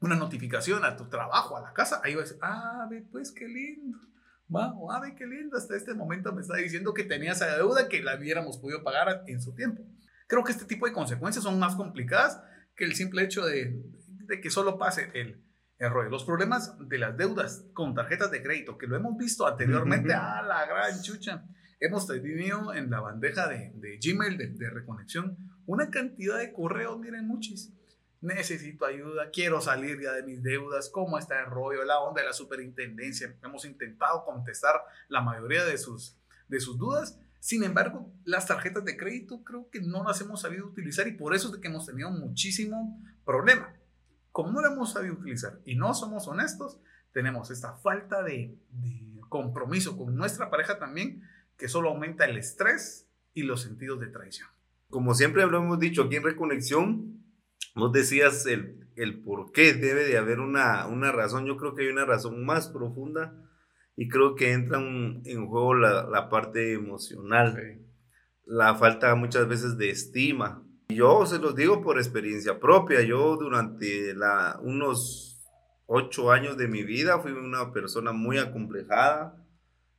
una 0.00 0.16
notificación 0.16 0.82
a 0.82 0.96
tu 0.96 1.10
trabajo, 1.10 1.58
a 1.58 1.60
la 1.60 1.74
casa, 1.74 2.00
ahí 2.02 2.14
vas 2.14 2.22
a 2.22 2.24
decir, 2.24 2.38
ah, 2.40 2.86
ve 2.90 3.06
pues 3.12 3.30
qué 3.30 3.46
lindo. 3.46 3.98
Va, 4.56 4.72
o 4.72 4.90
ah, 4.90 4.98
ve 4.98 5.14
qué 5.14 5.26
lindo, 5.26 5.58
hasta 5.58 5.76
este 5.76 5.92
momento 5.92 6.32
me 6.32 6.40
está 6.40 6.56
diciendo 6.56 6.94
que 6.94 7.04
tenía 7.04 7.32
esa 7.32 7.54
deuda 7.54 7.86
que 7.86 8.02
la 8.02 8.16
hubiéramos 8.16 8.56
podido 8.56 8.82
pagar 8.82 9.24
en 9.26 9.42
su 9.42 9.54
tiempo. 9.54 9.84
Creo 10.26 10.42
que 10.42 10.52
este 10.52 10.64
tipo 10.64 10.86
de 10.86 10.94
consecuencias 10.94 11.44
son 11.44 11.58
más 11.58 11.76
complicadas 11.76 12.40
que 12.74 12.86
el 12.86 12.94
simple 12.94 13.24
hecho 13.24 13.44
de, 13.44 13.78
de 14.24 14.40
que 14.40 14.48
solo 14.48 14.78
pase 14.78 15.10
el, 15.12 15.44
los 15.88 16.24
problemas 16.24 16.76
de 16.78 16.98
las 16.98 17.16
deudas 17.16 17.64
con 17.72 17.94
tarjetas 17.94 18.30
de 18.30 18.42
crédito, 18.42 18.76
que 18.76 18.86
lo 18.86 18.96
hemos 18.96 19.16
visto 19.16 19.46
anteriormente, 19.46 20.12
a 20.12 20.42
la 20.42 20.66
gran 20.66 21.00
chucha. 21.00 21.44
Hemos 21.80 22.06
tenido 22.06 22.74
en 22.74 22.90
la 22.90 23.00
bandeja 23.00 23.48
de, 23.48 23.98
Gmail 24.02 24.58
de, 24.58 24.70
reconexión 24.70 25.38
una 25.64 25.90
cantidad 25.90 26.38
de 26.38 26.52
correos, 26.52 26.98
miren, 26.98 27.26
muchis. 27.26 27.72
Necesito 28.20 28.84
ayuda, 28.84 29.30
quiero 29.30 29.62
salir 29.62 29.98
ya 30.02 30.12
de 30.12 30.22
mis 30.22 30.42
deudas, 30.42 30.90
cómo 30.90 31.18
está 31.18 31.40
el 31.40 31.46
rollo, 31.46 31.82
la 31.84 32.00
onda 32.00 32.20
de 32.20 32.26
la 32.26 32.34
superintendencia. 32.34 33.34
Hemos 33.42 33.64
intentado 33.64 34.26
contestar 34.26 34.82
la 35.08 35.22
mayoría 35.22 35.64
de 35.64 35.78
sus, 35.78 36.18
de 36.48 36.60
sus 36.60 36.76
dudas. 36.76 37.18
Sin 37.38 37.64
embargo, 37.64 38.12
las 38.24 38.46
tarjetas 38.46 38.84
de 38.84 38.98
crédito 38.98 39.42
creo 39.42 39.70
que 39.70 39.80
no 39.80 40.04
las 40.04 40.20
hemos 40.20 40.42
sabido 40.42 40.66
utilizar 40.66 41.08
y 41.08 41.12
por 41.12 41.34
eso 41.34 41.54
es 41.54 41.58
que 41.58 41.68
hemos 41.68 41.86
tenido 41.86 42.10
muchísimo 42.10 43.02
problema 43.24 43.79
como 44.32 44.52
no 44.52 44.60
la 44.60 44.72
hemos 44.72 44.92
sabido 44.92 45.14
utilizar 45.14 45.60
y 45.64 45.76
no 45.76 45.94
somos 45.94 46.28
honestos, 46.28 46.80
tenemos 47.12 47.50
esta 47.50 47.76
falta 47.76 48.22
de, 48.22 48.56
compromiso 49.28 49.96
con 49.96 50.16
nuestra 50.16 50.50
pareja 50.50 50.78
también, 50.78 51.22
que 51.56 51.68
solo 51.68 51.90
aumenta 51.90 52.24
el 52.24 52.36
estrés 52.36 53.08
y 53.32 53.44
los 53.44 53.62
sentidos 53.62 54.00
de 54.00 54.08
traición. 54.08 54.48
Como 54.88 55.14
siempre 55.14 55.46
lo 55.46 55.58
hemos 55.58 55.78
dicho 55.78 56.02
aquí 56.02 56.16
en 56.16 56.24
Reconexión, 56.24 57.22
nos 57.76 57.92
decías 57.92 58.44
el, 58.46 58.88
el 58.96 59.22
por 59.22 59.52
qué 59.52 59.72
debe 59.72 60.04
de 60.04 60.18
haber 60.18 60.40
una, 60.40 60.86
una 60.86 61.12
razón. 61.12 61.46
Yo 61.46 61.56
creo 61.56 61.74
que 61.74 61.82
hay 61.82 61.88
una 61.88 62.04
razón 62.04 62.44
más 62.44 62.68
profunda 62.68 63.40
y 63.94 64.08
creo 64.08 64.34
que 64.34 64.52
entra 64.52 64.78
en 64.78 65.46
juego 65.46 65.74
la, 65.74 66.04
la 66.08 66.28
parte 66.28 66.72
emocional. 66.72 67.80
La 68.44 68.74
falta 68.74 69.14
muchas 69.14 69.46
veces 69.46 69.78
de 69.78 69.90
estima, 69.90 70.66
yo 70.94 71.26
se 71.26 71.38
los 71.38 71.54
digo 71.54 71.82
por 71.82 71.98
experiencia 71.98 72.58
propia. 72.60 73.02
Yo 73.02 73.36
durante 73.36 74.14
la, 74.14 74.58
unos 74.62 75.42
ocho 75.86 76.30
años 76.30 76.56
de 76.56 76.68
mi 76.68 76.82
vida 76.82 77.18
fui 77.18 77.32
una 77.32 77.72
persona 77.72 78.12
muy 78.12 78.38
acomplejada, 78.38 79.44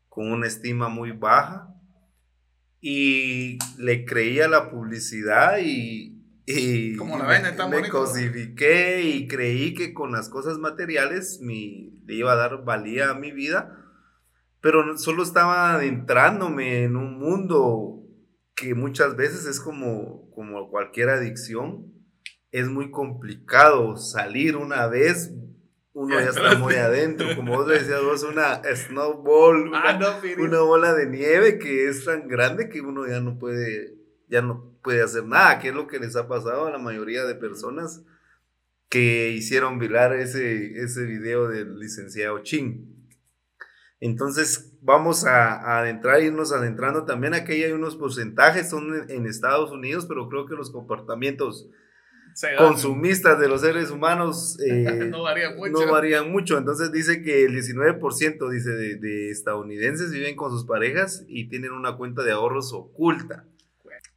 con 0.09 0.31
una 0.31 0.47
estima 0.47 0.89
muy 0.89 1.11
baja. 1.11 1.67
Y 2.79 3.59
le 3.77 4.05
creía 4.05 4.47
la 4.47 4.71
publicidad 4.71 5.59
y, 5.59 6.21
y 6.47 6.97
me, 7.69 7.89
cosifiqué 7.89 9.03
y 9.03 9.27
creí 9.27 9.75
que 9.75 9.93
con 9.93 10.11
las 10.11 10.29
cosas 10.29 10.57
materiales 10.57 11.39
mi, 11.41 12.01
le 12.05 12.15
iba 12.15 12.31
a 12.31 12.35
dar 12.35 12.63
valía 12.63 13.11
a 13.11 13.13
mi 13.13 13.31
vida. 13.31 13.77
Pero 14.61 14.97
solo 14.97 15.23
estaba 15.23 15.73
adentrándome 15.73 16.83
en 16.83 16.95
un 16.95 17.19
mundo 17.19 18.00
que 18.61 18.75
muchas 18.75 19.15
veces 19.15 19.47
es 19.47 19.59
como, 19.59 20.29
como 20.35 20.69
cualquier 20.69 21.09
adicción, 21.09 21.91
es 22.51 22.67
muy 22.67 22.91
complicado 22.91 23.97
salir 23.97 24.55
una 24.55 24.85
vez, 24.85 25.33
uno 25.93 26.19
ya 26.19 26.29
está 26.29 26.55
muy 26.59 26.75
adentro, 26.75 27.35
como 27.35 27.57
vos 27.57 27.67
decías 27.67 28.03
vos, 28.03 28.23
una 28.23 28.61
snowball, 28.75 29.71
ah, 29.73 29.99
una, 30.37 30.59
bola 30.59 30.93
de 30.93 31.07
nieve 31.07 31.57
que 31.57 31.87
es 31.89 32.05
tan 32.05 32.27
grande 32.27 32.69
que 32.69 32.81
uno 32.81 33.07
ya 33.07 33.19
no 33.19 33.39
puede 33.39 33.95
ya 34.27 34.43
no 34.43 34.77
puede 34.83 35.01
hacer 35.01 35.25
nada, 35.25 35.59
que 35.59 35.69
es 35.69 35.73
lo 35.73 35.87
que 35.87 35.99
les 35.99 36.15
ha 36.15 36.27
pasado 36.27 36.67
a 36.67 36.71
la 36.71 36.77
mayoría 36.77 37.25
de 37.25 37.35
personas 37.35 38.03
que 38.89 39.31
hicieron 39.31 39.79
virar 39.79 40.13
ese, 40.13 40.79
ese 40.81 41.05
video 41.05 41.49
del 41.49 41.79
licenciado 41.79 42.39
Chin. 42.43 43.00
Entonces 44.01 44.73
vamos 44.81 45.25
a, 45.25 45.79
adentrar, 45.79 46.21
irnos 46.21 46.51
adentrando 46.51 47.05
también. 47.05 47.35
Aquí 47.35 47.53
hay 47.53 47.71
unos 47.71 47.95
porcentajes, 47.95 48.69
son 48.69 49.09
en, 49.09 49.27
Estados 49.27 49.71
Unidos, 49.71 50.07
pero 50.07 50.27
creo 50.27 50.47
que 50.47 50.55
los 50.55 50.71
comportamientos 50.71 51.69
consumistas 52.57 53.39
de 53.39 53.47
los 53.47 53.61
seres 53.61 53.91
humanos 53.91 54.57
eh, 54.67 55.09
no, 55.11 55.21
varían 55.21 55.55
mucho. 55.55 55.71
no 55.85 55.91
varían 55.91 56.31
mucho. 56.31 56.57
Entonces 56.57 56.91
dice 56.91 57.21
que 57.21 57.45
el 57.45 57.53
19% 57.53 58.49
dice 58.49 58.71
de, 58.71 59.29
estadounidenses 59.29 60.11
viven 60.11 60.35
con 60.35 60.49
sus 60.49 60.65
parejas 60.65 61.23
y 61.27 61.47
tienen 61.47 61.71
una 61.71 61.95
cuenta 61.95 62.23
de 62.23 62.31
ahorros 62.31 62.73
oculta. 62.73 63.45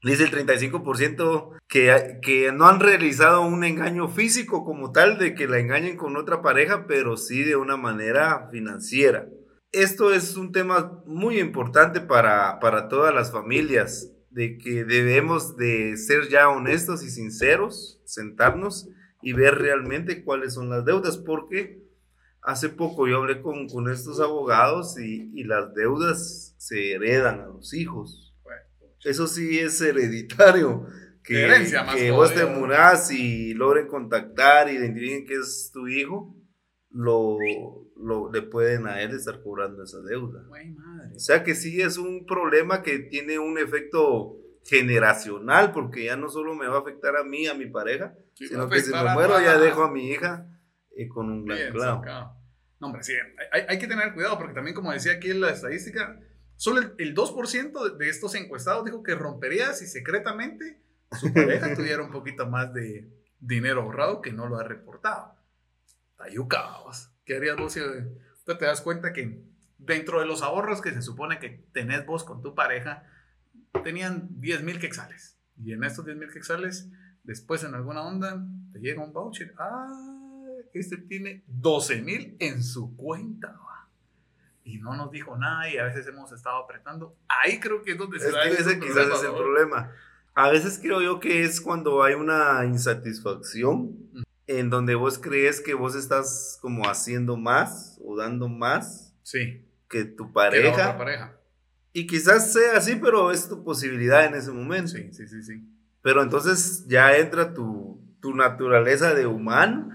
Dice 0.02 0.24
el 0.24 0.30
35% 0.30 1.58
que, 1.66 2.18
que 2.22 2.52
no 2.52 2.66
han 2.66 2.80
realizado 2.80 3.40
un 3.42 3.64
engaño 3.64 4.08
físico 4.08 4.64
como 4.64 4.92
tal 4.92 5.18
de 5.18 5.34
que 5.34 5.46
la 5.46 5.58
engañen 5.58 5.96
con 5.96 6.16
otra 6.16 6.42
pareja, 6.42 6.86
pero 6.86 7.16
sí 7.16 7.42
de 7.42 7.56
una 7.56 7.78
manera 7.78 8.48
financiera 8.50 9.26
esto 9.74 10.12
es 10.12 10.36
un 10.36 10.52
tema 10.52 11.02
muy 11.06 11.38
importante 11.38 12.00
para, 12.00 12.58
para 12.60 12.88
todas 12.88 13.14
las 13.14 13.32
familias, 13.32 14.10
de 14.30 14.58
que 14.58 14.84
debemos 14.84 15.56
de 15.56 15.96
ser 15.96 16.28
ya 16.28 16.48
honestos 16.48 17.04
y 17.04 17.10
sinceros, 17.10 18.00
sentarnos 18.04 18.88
y 19.22 19.32
ver 19.32 19.56
realmente 19.56 20.24
cuáles 20.24 20.54
son 20.54 20.70
las 20.70 20.84
deudas, 20.84 21.18
porque 21.18 21.82
hace 22.42 22.68
poco 22.68 23.06
yo 23.06 23.18
hablé 23.18 23.42
con, 23.42 23.68
con 23.68 23.90
estos 23.90 24.20
abogados 24.20 24.98
y, 24.98 25.30
y, 25.34 25.44
las 25.44 25.74
deudas 25.74 26.54
se 26.58 26.92
heredan 26.92 27.40
a 27.40 27.46
los 27.46 27.74
hijos. 27.74 28.34
Eso 29.04 29.26
sí 29.26 29.58
es 29.58 29.80
hereditario. 29.80 30.86
Que, 31.22 31.48
que 31.96 32.10
vos 32.10 32.34
te 32.34 32.44
murás 32.44 33.10
y 33.10 33.54
logren 33.54 33.86
contactar, 33.86 34.68
identifiquen 34.68 35.24
que 35.26 35.34
es 35.34 35.70
tu 35.72 35.88
hijo 35.88 36.36
lo, 36.94 37.38
lo, 37.96 38.30
le 38.32 38.42
pueden 38.42 38.86
a 38.86 39.00
él 39.00 39.14
estar 39.14 39.42
cobrando 39.42 39.82
esa 39.82 40.00
deuda. 40.00 40.44
O 41.14 41.18
sea 41.18 41.42
que 41.42 41.54
sí 41.54 41.80
es 41.80 41.98
un 41.98 42.26
problema 42.26 42.82
que 42.82 42.98
tiene 42.98 43.38
un 43.38 43.58
efecto 43.58 44.36
generacional, 44.64 45.72
porque 45.72 46.04
ya 46.04 46.16
no 46.16 46.28
solo 46.28 46.54
me 46.54 46.66
va 46.66 46.76
a 46.76 46.80
afectar 46.80 47.16
a 47.16 47.24
mí, 47.24 47.46
a 47.46 47.54
mi 47.54 47.66
pareja, 47.66 48.14
sino 48.34 48.68
que 48.68 48.80
si 48.80 48.92
me 48.92 49.12
muero 49.12 49.40
ya 49.40 49.58
dejo 49.58 49.84
a 49.84 49.90
mi 49.90 50.08
hija 50.10 50.46
eh, 50.96 51.08
con 51.08 51.30
un 51.30 51.44
gran 51.44 51.70
clavo. 51.70 52.02
No, 52.80 52.88
hombre, 52.88 53.02
sí, 53.02 53.12
hay, 53.52 53.62
hay, 53.68 53.78
que 53.78 53.86
tener 53.86 54.12
cuidado, 54.14 54.36
porque 54.36 54.54
también 54.54 54.74
como 54.74 54.92
decía 54.92 55.12
aquí 55.12 55.30
en 55.30 55.40
la 55.40 55.50
estadística, 55.50 56.20
solo 56.56 56.80
el, 56.80 56.94
el 56.98 57.14
2% 57.14 57.96
de 57.96 58.08
estos 58.08 58.34
encuestados 58.34 58.84
dijo 58.84 59.02
que 59.02 59.14
rompería 59.14 59.72
si 59.74 59.86
secretamente 59.86 60.82
su 61.12 61.32
pareja 61.32 61.74
tuviera 61.76 62.02
un 62.02 62.10
poquito 62.10 62.46
más 62.46 62.72
de 62.72 63.08
dinero 63.38 63.82
ahorrado 63.82 64.20
que 64.20 64.32
no 64.32 64.48
lo 64.48 64.58
ha 64.58 64.64
reportado. 64.64 65.34
Ayuca, 66.18 66.80
¿qué 67.24 67.36
harías 67.36 67.56
vos 67.56 67.72
si 67.72 67.80
te 67.80 68.64
das 68.64 68.80
cuenta 68.80 69.12
que 69.12 69.42
dentro 69.78 70.20
de 70.20 70.26
los 70.26 70.42
ahorros 70.42 70.80
que 70.80 70.92
se 70.92 71.02
supone 71.02 71.38
que 71.38 71.64
tenés 71.72 72.06
vos 72.06 72.24
con 72.24 72.42
tu 72.42 72.54
pareja, 72.54 73.04
tenían 73.82 74.28
10 74.40 74.62
mil 74.62 74.78
quexales? 74.78 75.38
Y 75.56 75.72
en 75.72 75.84
estos 75.84 76.04
10 76.04 76.18
mil 76.18 76.32
quexales, 76.32 76.88
después 77.22 77.64
en 77.64 77.74
alguna 77.74 78.02
onda, 78.02 78.44
te 78.72 78.80
llega 78.80 79.02
un 79.02 79.12
voucher. 79.12 79.54
Ah, 79.58 79.92
este 80.72 80.96
tiene 80.96 81.44
12 81.46 82.02
mil 82.02 82.36
en 82.40 82.62
su 82.62 82.96
cuenta. 82.96 83.58
Y 84.66 84.78
no 84.78 84.96
nos 84.96 85.10
dijo 85.10 85.36
nada 85.36 85.68
y 85.68 85.76
a 85.76 85.84
veces 85.84 86.06
hemos 86.06 86.32
estado 86.32 86.56
apretando. 86.56 87.14
Ahí 87.28 87.60
creo 87.60 87.82
que 87.82 87.92
es 87.92 87.98
donde 87.98 88.18
se 88.18 88.30
da 88.30 88.44
ese 88.44 88.80
quizás 88.80 89.08
es 89.08 89.22
el 89.22 89.34
problema. 89.34 89.90
A 90.34 90.48
veces 90.48 90.78
creo 90.80 91.02
yo 91.02 91.20
que 91.20 91.44
es 91.44 91.60
cuando 91.60 92.02
hay 92.02 92.14
una 92.14 92.64
insatisfacción 92.64 93.94
en 94.46 94.70
donde 94.70 94.94
vos 94.94 95.18
crees 95.18 95.60
que 95.60 95.74
vos 95.74 95.94
estás 95.94 96.58
como 96.60 96.88
haciendo 96.88 97.36
más 97.36 97.98
o 98.04 98.16
dando 98.16 98.48
más 98.48 99.14
sí. 99.22 99.64
que 99.88 100.04
tu 100.04 100.32
pareja. 100.32 100.98
pareja. 100.98 101.38
Y 101.92 102.06
quizás 102.06 102.52
sea 102.52 102.76
así, 102.76 102.96
pero 102.96 103.30
es 103.30 103.48
tu 103.48 103.64
posibilidad 103.64 104.26
en 104.26 104.34
ese 104.34 104.50
momento. 104.50 104.88
Sí, 104.88 105.08
sí, 105.12 105.26
sí, 105.28 105.42
sí. 105.42 105.62
Pero 106.02 106.22
entonces 106.22 106.86
ya 106.88 107.16
entra 107.16 107.54
tu, 107.54 108.02
tu 108.20 108.34
naturaleza 108.34 109.14
de 109.14 109.26
humano, 109.26 109.90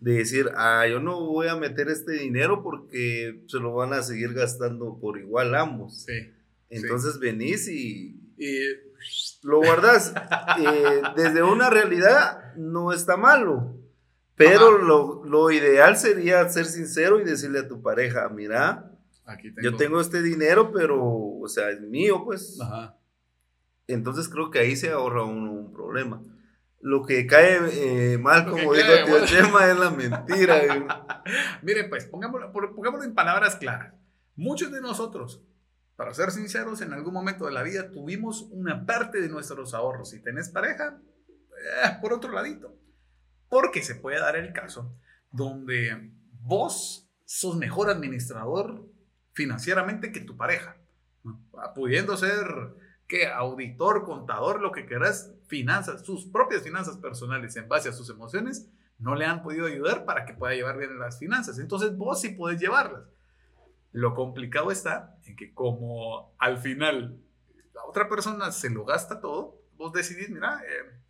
de 0.00 0.14
decir, 0.14 0.50
ah, 0.56 0.86
yo 0.88 1.00
no 1.00 1.20
voy 1.20 1.48
a 1.48 1.56
meter 1.56 1.88
este 1.88 2.12
dinero 2.12 2.62
porque 2.62 3.44
se 3.46 3.58
lo 3.58 3.74
van 3.74 3.92
a 3.92 4.02
seguir 4.02 4.32
gastando 4.32 4.98
por 4.98 5.18
igual 5.18 5.54
ambos. 5.54 6.04
Sí. 6.04 6.30
Entonces 6.70 7.18
venís 7.18 7.68
y, 7.68 8.20
y 8.36 8.58
lo 9.42 9.58
guardas. 9.58 10.14
Eh, 10.56 11.02
desde 11.16 11.42
una 11.42 11.68
realidad 11.68 12.54
no 12.56 12.92
está 12.92 13.16
malo. 13.16 13.76
Pero 14.36 14.78
lo, 14.78 15.24
lo, 15.24 15.50
ideal 15.50 15.96
sería 15.96 16.48
ser 16.48 16.66
sincero 16.66 17.20
y 17.20 17.24
decirle 17.24 17.60
a 17.60 17.68
tu 17.68 17.82
pareja, 17.82 18.28
mira, 18.28 18.90
yo 19.62 19.76
tengo 19.76 20.00
este 20.00 20.22
dinero, 20.22 20.72
pero, 20.72 21.00
o 21.02 21.48
sea, 21.48 21.70
es 21.70 21.80
mío, 21.80 22.24
pues. 22.24 22.60
Ajá. 22.60 22.96
Entonces 23.86 24.28
creo 24.28 24.50
que 24.50 24.58
ahí 24.58 24.76
se 24.76 24.90
ahorra 24.90 25.24
uno 25.24 25.52
un 25.52 25.72
problema. 25.72 26.22
Lo 26.80 27.02
que 27.02 27.26
cae 27.26 27.60
eh, 27.72 28.18
mal, 28.18 28.46
como 28.46 28.74
dijo 28.74 29.16
el 29.16 29.28
tema, 29.30 29.66
es 29.70 29.78
la 29.78 29.90
mentira. 29.90 31.24
Mire, 31.62 31.84
pues, 31.84 32.06
pongámoslo, 32.06 32.52
pongámoslo 32.52 33.04
en 33.04 33.14
palabras 33.14 33.56
claras. 33.56 33.94
Muchos 34.36 34.70
de 34.72 34.80
nosotros, 34.80 35.42
para 35.96 36.12
ser 36.12 36.30
sinceros, 36.30 36.80
en 36.80 36.92
algún 36.92 37.14
momento 37.14 37.46
de 37.46 37.52
la 37.52 37.62
vida 37.62 37.90
tuvimos 37.90 38.42
una 38.50 38.84
parte 38.84 39.20
de 39.20 39.28
nuestros 39.28 39.74
ahorros. 39.74 40.10
Si 40.10 40.20
tenés 40.20 40.48
pareja, 40.48 40.98
eh, 41.28 41.98
por 42.02 42.12
otro 42.12 42.32
ladito. 42.32 42.76
Porque 43.54 43.84
se 43.84 43.94
puede 43.94 44.18
dar 44.18 44.34
el 44.34 44.52
caso 44.52 44.98
donde 45.30 46.10
vos 46.40 47.08
sos 47.24 47.56
mejor 47.56 47.88
administrador 47.88 48.84
financieramente 49.32 50.10
que 50.10 50.18
tu 50.18 50.36
pareja, 50.36 50.76
pudiendo 51.72 52.16
ser 52.16 52.48
que 53.06 53.28
auditor, 53.28 54.02
contador, 54.02 54.60
lo 54.60 54.72
que 54.72 54.86
querás, 54.86 55.36
finanzas, 55.46 56.04
sus 56.04 56.26
propias 56.26 56.64
finanzas 56.64 56.96
personales 56.96 57.54
en 57.54 57.68
base 57.68 57.88
a 57.88 57.92
sus 57.92 58.10
emociones, 58.10 58.68
no 58.98 59.14
le 59.14 59.24
han 59.24 59.44
podido 59.44 59.66
ayudar 59.66 60.04
para 60.04 60.26
que 60.26 60.34
pueda 60.34 60.56
llevar 60.56 60.76
bien 60.76 60.98
las 60.98 61.20
finanzas. 61.20 61.60
Entonces 61.60 61.96
vos 61.96 62.20
sí 62.20 62.30
podés 62.30 62.60
llevarlas. 62.60 63.04
Lo 63.92 64.16
complicado 64.16 64.72
está 64.72 65.16
en 65.26 65.36
que 65.36 65.54
como 65.54 66.34
al 66.38 66.58
final 66.58 67.20
la 67.72 67.84
otra 67.84 68.08
persona 68.08 68.50
se 68.50 68.68
lo 68.70 68.84
gasta 68.84 69.20
todo, 69.20 69.62
vos 69.76 69.92
decidís, 69.92 70.28
mira, 70.28 70.60
eh, 70.66 71.03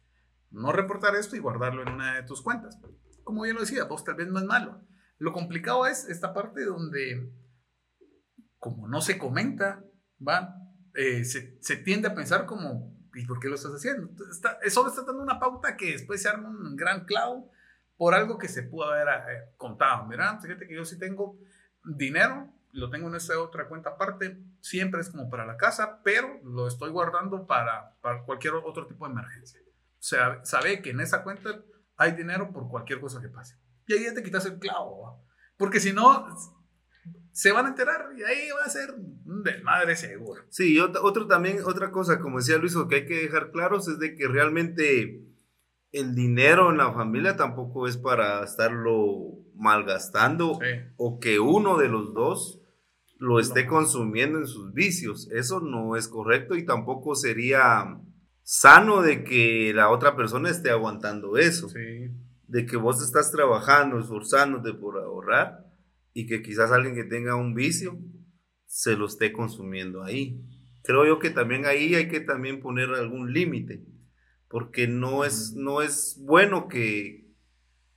no 0.54 0.72
reportar 0.72 1.16
esto 1.16 1.36
y 1.36 1.40
guardarlo 1.40 1.82
en 1.82 1.90
una 1.90 2.14
de 2.14 2.22
tus 2.22 2.40
cuentas. 2.40 2.78
Como 3.24 3.42
bien 3.42 3.54
lo 3.54 3.62
decía, 3.62 3.84
vos 3.84 4.04
tal 4.04 4.14
vez 4.14 4.28
no 4.28 4.38
es 4.38 4.44
malo. 4.44 4.80
Lo 5.18 5.32
complicado 5.32 5.86
es 5.86 6.08
esta 6.08 6.32
parte 6.32 6.64
donde, 6.64 7.30
como 8.58 8.88
no 8.88 9.00
se 9.00 9.18
comenta, 9.18 9.84
¿va? 10.26 10.56
Eh, 10.94 11.24
se, 11.24 11.58
se, 11.60 11.76
tiende 11.76 12.08
a 12.08 12.14
pensar 12.14 12.46
como, 12.46 12.96
¿y 13.14 13.26
por 13.26 13.40
qué 13.40 13.48
lo 13.48 13.56
estás 13.56 13.72
haciendo? 13.72 14.10
Está, 14.30 14.58
solo 14.70 14.90
está 14.90 15.02
dando 15.02 15.22
una 15.22 15.40
pauta 15.40 15.76
que 15.76 15.92
después 15.92 16.22
se 16.22 16.28
arma 16.28 16.48
un 16.48 16.76
gran 16.76 17.04
clavo 17.04 17.50
por 17.96 18.14
algo 18.14 18.38
que 18.38 18.48
se 18.48 18.62
pudo 18.62 18.92
haber 18.92 19.08
eh, 19.08 19.54
contado. 19.56 20.06
Mira, 20.06 20.38
fíjate 20.40 20.68
que 20.68 20.74
yo 20.74 20.84
sí 20.84 20.98
tengo 20.98 21.36
dinero, 21.84 22.52
lo 22.72 22.90
tengo 22.90 23.08
en 23.08 23.16
esta 23.16 23.38
otra 23.40 23.68
cuenta 23.68 23.90
aparte, 23.90 24.40
siempre 24.60 25.00
es 25.00 25.10
como 25.10 25.28
para 25.28 25.46
la 25.46 25.56
casa, 25.56 26.00
pero 26.04 26.40
lo 26.44 26.68
estoy 26.68 26.90
guardando 26.90 27.46
para, 27.46 27.96
para 28.00 28.22
cualquier 28.24 28.54
otro 28.54 28.86
tipo 28.86 29.06
de 29.06 29.12
emergencia 29.12 29.63
sea, 30.06 30.44
sabe 30.44 30.82
que 30.82 30.90
en 30.90 31.00
esa 31.00 31.22
cuenta 31.22 31.64
hay 31.96 32.12
dinero 32.12 32.52
por 32.52 32.68
cualquier 32.68 33.00
cosa 33.00 33.22
que 33.22 33.28
pase. 33.28 33.56
Y 33.86 33.94
ahí 33.94 34.04
ya 34.04 34.14
te 34.14 34.22
quitas 34.22 34.44
el 34.44 34.58
clavo, 34.58 35.24
porque 35.56 35.80
si 35.80 35.92
no, 35.92 36.26
se 37.32 37.52
van 37.52 37.66
a 37.66 37.70
enterar 37.70 38.10
y 38.16 38.22
ahí 38.22 38.50
va 38.50 38.64
a 38.64 38.68
ser 38.68 38.92
un 38.92 39.42
desmadre 39.42 39.96
seguro. 39.96 40.42
Sí, 40.50 40.78
otro, 40.78 41.26
también, 41.26 41.58
otra 41.64 41.90
cosa, 41.90 42.20
como 42.20 42.38
decía 42.38 42.58
Luis, 42.58 42.76
que 42.88 42.96
hay 42.96 43.06
que 43.06 43.22
dejar 43.22 43.50
claros 43.50 43.88
es 43.88 43.98
de 43.98 44.14
que 44.14 44.28
realmente 44.28 45.22
el 45.92 46.14
dinero 46.14 46.70
en 46.70 46.76
la 46.76 46.92
familia 46.92 47.36
tampoco 47.36 47.88
es 47.88 47.96
para 47.96 48.44
estarlo 48.44 49.38
malgastando 49.54 50.58
o 50.96 51.18
que 51.18 51.40
uno 51.40 51.78
de 51.78 51.88
los 51.88 52.12
dos 52.12 52.60
lo 53.16 53.40
esté 53.40 53.66
consumiendo 53.66 54.38
en 54.38 54.46
sus 54.46 54.74
vicios. 54.74 55.30
Eso 55.32 55.60
no 55.60 55.96
es 55.96 56.08
correcto 56.08 56.56
y 56.56 56.66
tampoco 56.66 57.14
sería 57.14 58.00
sano 58.44 59.02
de 59.02 59.24
que 59.24 59.72
la 59.74 59.90
otra 59.90 60.14
persona 60.14 60.50
esté 60.50 60.70
aguantando 60.70 61.36
eso. 61.36 61.68
De 62.46 62.66
que 62.66 62.76
vos 62.76 63.02
estás 63.02 63.32
trabajando, 63.32 63.98
esforzándote 63.98 64.74
por 64.74 64.98
ahorrar 64.98 65.64
y 66.12 66.26
que 66.26 66.42
quizás 66.42 66.70
alguien 66.70 66.94
que 66.94 67.04
tenga 67.04 67.34
un 67.34 67.54
vicio 67.54 67.98
se 68.66 68.96
lo 68.96 69.06
esté 69.06 69.32
consumiendo 69.32 70.04
ahí. 70.04 70.40
Creo 70.82 71.06
yo 71.06 71.18
que 71.18 71.30
también 71.30 71.64
ahí 71.64 71.94
hay 71.94 72.08
que 72.08 72.20
también 72.20 72.60
poner 72.60 72.90
algún 72.90 73.32
límite, 73.32 73.82
porque 74.48 74.86
no 74.86 75.24
es, 75.24 75.54
no 75.54 75.80
es 75.80 76.18
bueno 76.20 76.68
que, 76.68 77.32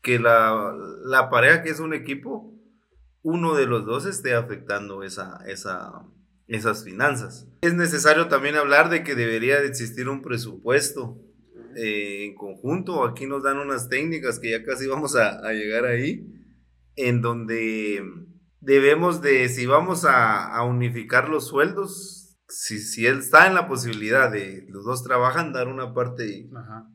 que 0.02 0.20
la, 0.20 1.28
pareja 1.30 1.64
que 1.64 1.70
es 1.70 1.82
un 1.82 1.94
equipo, 1.94 2.56
uno 3.22 3.56
de 3.56 3.68
los 3.68 3.86
dos 3.86 4.06
esté 4.06 4.34
afectando 4.34 5.04
esa, 5.04 5.44
esa, 5.48 6.08
esas 6.48 6.84
finanzas. 6.84 7.48
Es 7.62 7.74
necesario 7.74 8.28
también 8.28 8.56
hablar 8.56 8.90
de 8.90 9.04
que 9.04 9.16
debería 9.16 9.60
de 9.60 9.68
existir 9.68 10.08
un 10.08 10.22
presupuesto 10.22 11.22
eh, 11.76 12.26
en 12.26 12.36
conjunto. 12.36 13.04
Aquí 13.06 13.28
nos 13.28 13.44
dan 13.44 13.58
unas 13.58 13.90
técnicas 13.90 14.40
que 14.40 14.52
ya 14.52 14.64
casi 14.64 14.88
vamos 14.88 15.16
a, 15.16 15.52
llegar 15.52 15.86
ahí, 15.86 16.26
en 16.96 17.22
donde 17.22 18.02
debemos 18.62 19.22
de, 19.22 19.50
si 19.50 19.66
vamos 19.66 20.06
a, 20.06 20.64
unificar 20.64 21.30
los 21.30 21.48
sueldos, 21.48 22.38
si, 22.48 22.80
si, 22.80 23.06
él 23.06 23.20
está 23.20 23.48
en 23.48 23.54
la 23.54 23.68
posibilidad 23.68 24.32
de 24.32 24.66
los 24.70 24.86
dos 24.86 25.04
trabajan, 25.04 25.52
dar 25.52 25.68
una 25.68 25.94
parte 25.94 26.50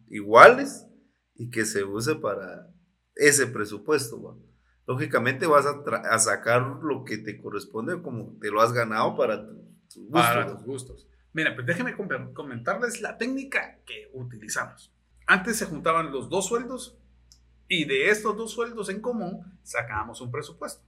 iguales 0.08 0.86
y 1.34 1.50
que 1.50 1.66
se 1.66 1.84
use 1.84 2.14
para 2.16 2.68
ese 3.14 3.46
presupuesto. 3.46 4.38
Lógicamente 4.86 5.46
vas 5.46 5.66
a, 5.66 6.18
sacar 6.18 6.62
lo 6.82 7.04
que 7.04 7.18
te 7.18 7.40
corresponde 7.40 8.02
como 8.02 8.36
te 8.40 8.50
lo 8.50 8.60
has 8.60 8.72
ganado 8.72 9.16
para, 9.16 9.46
para 10.10 10.46
tus 10.48 10.64
gustos. 10.64 11.08
Mira, 11.32 11.54
pues 11.54 11.66
déjenme 11.66 11.94
comentarles 12.34 13.00
la 13.00 13.16
técnica 13.16 13.78
que 13.86 14.10
utilizamos. 14.12 14.92
Antes 15.26 15.56
se 15.56 15.66
juntaban 15.66 16.12
los 16.12 16.28
dos 16.28 16.46
sueldos 16.46 16.98
y 17.68 17.84
de 17.84 18.10
estos 18.10 18.36
dos 18.36 18.52
sueldos 18.52 18.88
en 18.90 19.00
común 19.00 19.58
sacábamos 19.62 20.20
un 20.20 20.30
presupuesto. 20.30 20.84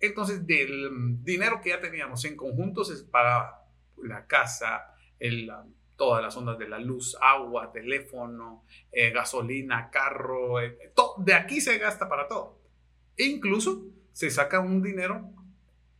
Entonces, 0.00 0.46
del 0.46 1.22
dinero 1.24 1.60
que 1.62 1.70
ya 1.70 1.80
teníamos 1.80 2.24
en 2.24 2.36
conjunto 2.36 2.84
se 2.84 3.02
pagaba 3.04 3.66
la 4.02 4.26
casa, 4.26 4.94
el, 5.18 5.50
todas 5.96 6.22
las 6.22 6.36
ondas 6.36 6.58
de 6.58 6.68
la 6.68 6.78
luz, 6.78 7.16
agua, 7.20 7.72
teléfono, 7.72 8.64
eh, 8.92 9.10
gasolina, 9.10 9.90
carro, 9.90 10.60
eh, 10.60 10.92
todo, 10.94 11.14
de 11.18 11.34
aquí 11.34 11.60
se 11.60 11.78
gasta 11.78 12.08
para 12.08 12.28
todo. 12.28 12.57
E 13.18 13.24
incluso 13.24 13.84
se 14.12 14.30
saca 14.30 14.60
un 14.60 14.82
dinero 14.82 15.30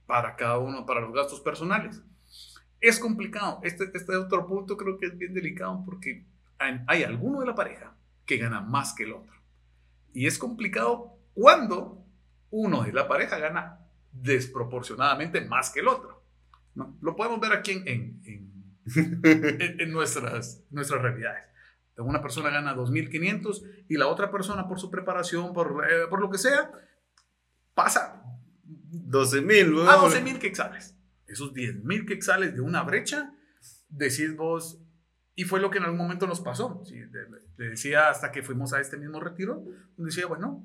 para 0.06 0.36
cada 0.36 0.58
uno, 0.58 0.86
para 0.86 1.00
los 1.00 1.12
gastos 1.12 1.40
personales. 1.40 2.02
Es 2.80 2.98
complicado. 2.98 3.60
Este, 3.62 3.90
este 3.92 4.16
otro 4.16 4.46
punto 4.46 4.76
creo 4.76 4.96
que 4.96 5.06
es 5.06 5.18
bien 5.18 5.34
delicado 5.34 5.82
porque 5.84 6.24
hay, 6.58 7.02
alguno 7.02 7.40
de 7.40 7.46
la 7.46 7.54
pareja 7.54 7.94
que 8.24 8.38
gana 8.38 8.60
más 8.60 8.94
que 8.94 9.04
el 9.04 9.12
otro. 9.12 9.34
Y 10.12 10.26
es 10.26 10.38
complicado 10.38 11.18
cuando 11.34 12.04
uno 12.50 12.82
de 12.82 12.92
la 12.92 13.06
pareja 13.06 13.38
gana 13.38 13.80
desproporcionadamente 14.12 15.40
más 15.42 15.70
que 15.70 15.80
el 15.80 15.88
otro. 15.88 16.24
¿no? 16.74 16.96
Lo 17.00 17.14
podemos 17.14 17.40
ver 17.40 17.52
aquí 17.52 17.72
en, 17.72 18.22
en, 18.24 19.92
nuestras, 19.92 20.64
nuestras 20.70 21.02
realidades. 21.02 21.44
Una 21.98 22.22
persona 22.22 22.50
gana 22.50 22.76
2.500 22.76 23.86
y 23.88 23.96
la 23.96 24.06
otra 24.06 24.30
persona 24.30 24.68
por 24.68 24.78
su 24.78 24.90
preparación, 24.90 25.52
por, 25.52 25.84
eh, 25.90 26.06
por 26.08 26.20
lo 26.20 26.30
que 26.30 26.38
sea, 26.38 26.70
pasa 27.78 28.22
12.000. 28.90 29.88
A 29.88 29.96
12.000 29.98 30.38
quexales 30.38 30.98
esos 31.28 31.52
10 31.54 31.84
mil 31.84 32.06
quexales 32.06 32.54
de 32.54 32.60
una 32.60 32.82
brecha, 32.82 33.32
decís 33.88 34.34
vos, 34.34 34.80
y 35.36 35.44
fue 35.44 35.60
lo 35.60 35.70
que 35.70 35.78
en 35.78 35.84
algún 35.84 35.98
momento 35.98 36.26
nos 36.26 36.40
pasó. 36.40 36.82
Le 37.56 37.68
decía 37.68 38.08
hasta 38.08 38.32
que 38.32 38.42
fuimos 38.42 38.72
a 38.72 38.80
este 38.80 38.96
mismo 38.96 39.20
retiro, 39.20 39.62
decía, 39.96 40.26
bueno, 40.26 40.64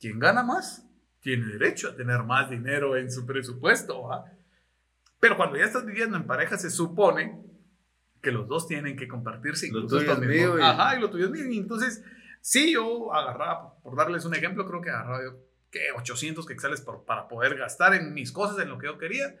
quien 0.00 0.18
gana 0.18 0.42
más 0.42 0.88
tiene 1.20 1.46
derecho 1.46 1.90
a 1.90 1.96
tener 1.96 2.22
más 2.24 2.50
dinero 2.50 2.96
en 2.96 3.12
su 3.12 3.26
presupuesto. 3.26 4.08
Pero 5.20 5.36
cuando 5.36 5.56
ya 5.56 5.64
estás 5.64 5.84
viviendo 5.84 6.16
en 6.16 6.26
pareja, 6.26 6.56
se 6.56 6.70
supone 6.70 7.42
que 8.22 8.32
los 8.32 8.48
dos 8.48 8.66
tienen 8.66 8.96
que 8.96 9.06
compartirse. 9.06 9.70
Lo 9.70 9.86
tuyo 9.86 10.12
es 10.12 10.18
mío. 10.18 10.58
Y... 10.58 10.62
Ajá, 10.62 10.96
y 10.96 11.00
lo 11.00 11.10
tuyo 11.10 11.26
es 11.26 11.30
mío. 11.30 11.44
entonces, 11.60 12.02
sí, 12.40 12.72
yo 12.72 13.12
agarraba, 13.12 13.78
por 13.82 13.96
darles 13.96 14.24
un 14.24 14.34
ejemplo, 14.34 14.66
creo 14.66 14.80
que 14.80 14.90
agarraba 14.90 15.22
yo, 15.22 15.45
¿qué? 15.70 15.92
800 15.96 16.46
quexales 16.46 16.80
para 16.80 17.28
poder 17.28 17.56
gastar 17.56 17.94
en 17.94 18.14
mis 18.14 18.32
cosas, 18.32 18.58
en 18.58 18.68
lo 18.68 18.78
que 18.78 18.86
yo 18.86 18.98
quería 18.98 19.34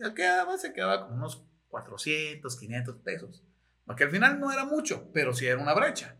ya 0.00 0.14
quedaba, 0.14 0.56
se 0.56 0.72
quedaba 0.72 1.06
con 1.06 1.16
unos 1.16 1.44
400, 1.68 2.58
500 2.58 2.96
pesos. 2.96 3.44
Porque 3.84 4.04
al 4.04 4.10
final 4.10 4.40
no 4.40 4.50
era 4.50 4.64
mucho, 4.64 5.10
pero 5.12 5.34
sí 5.34 5.46
era 5.46 5.60
una 5.60 5.74
brecha. 5.74 6.16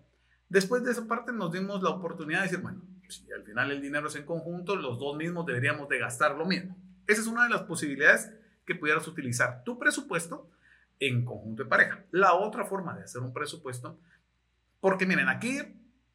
Después 0.49 0.85
de 0.85 0.93
esa 0.93 1.07
parte 1.07 1.33
nos 1.33 1.51
dimos 1.51 1.83
la 1.83 1.91
oportunidad 1.91 2.41
de 2.41 2.49
decir, 2.49 2.61
bueno, 2.61 2.83
si 3.09 3.33
al 3.33 3.43
final 3.45 3.71
el 3.71 3.81
dinero 3.81 4.09
es 4.09 4.17
en 4.17 4.27
conjunto, 4.27 4.77
los 4.77 4.99
dos 4.99 5.17
mismos 5.17 5.47
deberíamos 5.47 5.89
de 5.89 5.99
gastar 5.99 6.37
lo 6.37 6.45
mismo. 6.45 6.77
Esa 7.07 7.23
es 7.23 7.27
una 7.27 7.45
de 7.45 7.51
las 7.51 7.63
posibilidades 7.63 8.33
que 8.67 8.75
pudieras 8.75 9.09
utilizar 9.09 9.65
tu 9.65 9.79
presupuesto 9.79 10.51
en 10.99 11.25
conjunto 11.25 11.65
de 11.65 11.69
pareja. 11.69 12.05
La 12.11 12.35
otra 12.35 12.67
forma 12.67 12.97
de 12.97 13.05
hacer 13.05 13.23
un 13.23 13.33
presupuesto, 13.33 13.99
porque 14.81 15.07
miren, 15.07 15.29
aquí 15.29 15.59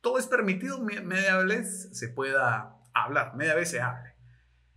todo 0.02 0.20
es 0.20 0.28
permitido, 0.28 0.80
media 0.82 1.38
vez 1.38 1.90
se 1.98 2.10
pueda 2.10 2.76
hablar, 2.96 3.36
media 3.36 3.54
vez 3.54 3.70
se 3.70 3.82
hable. 3.82 4.16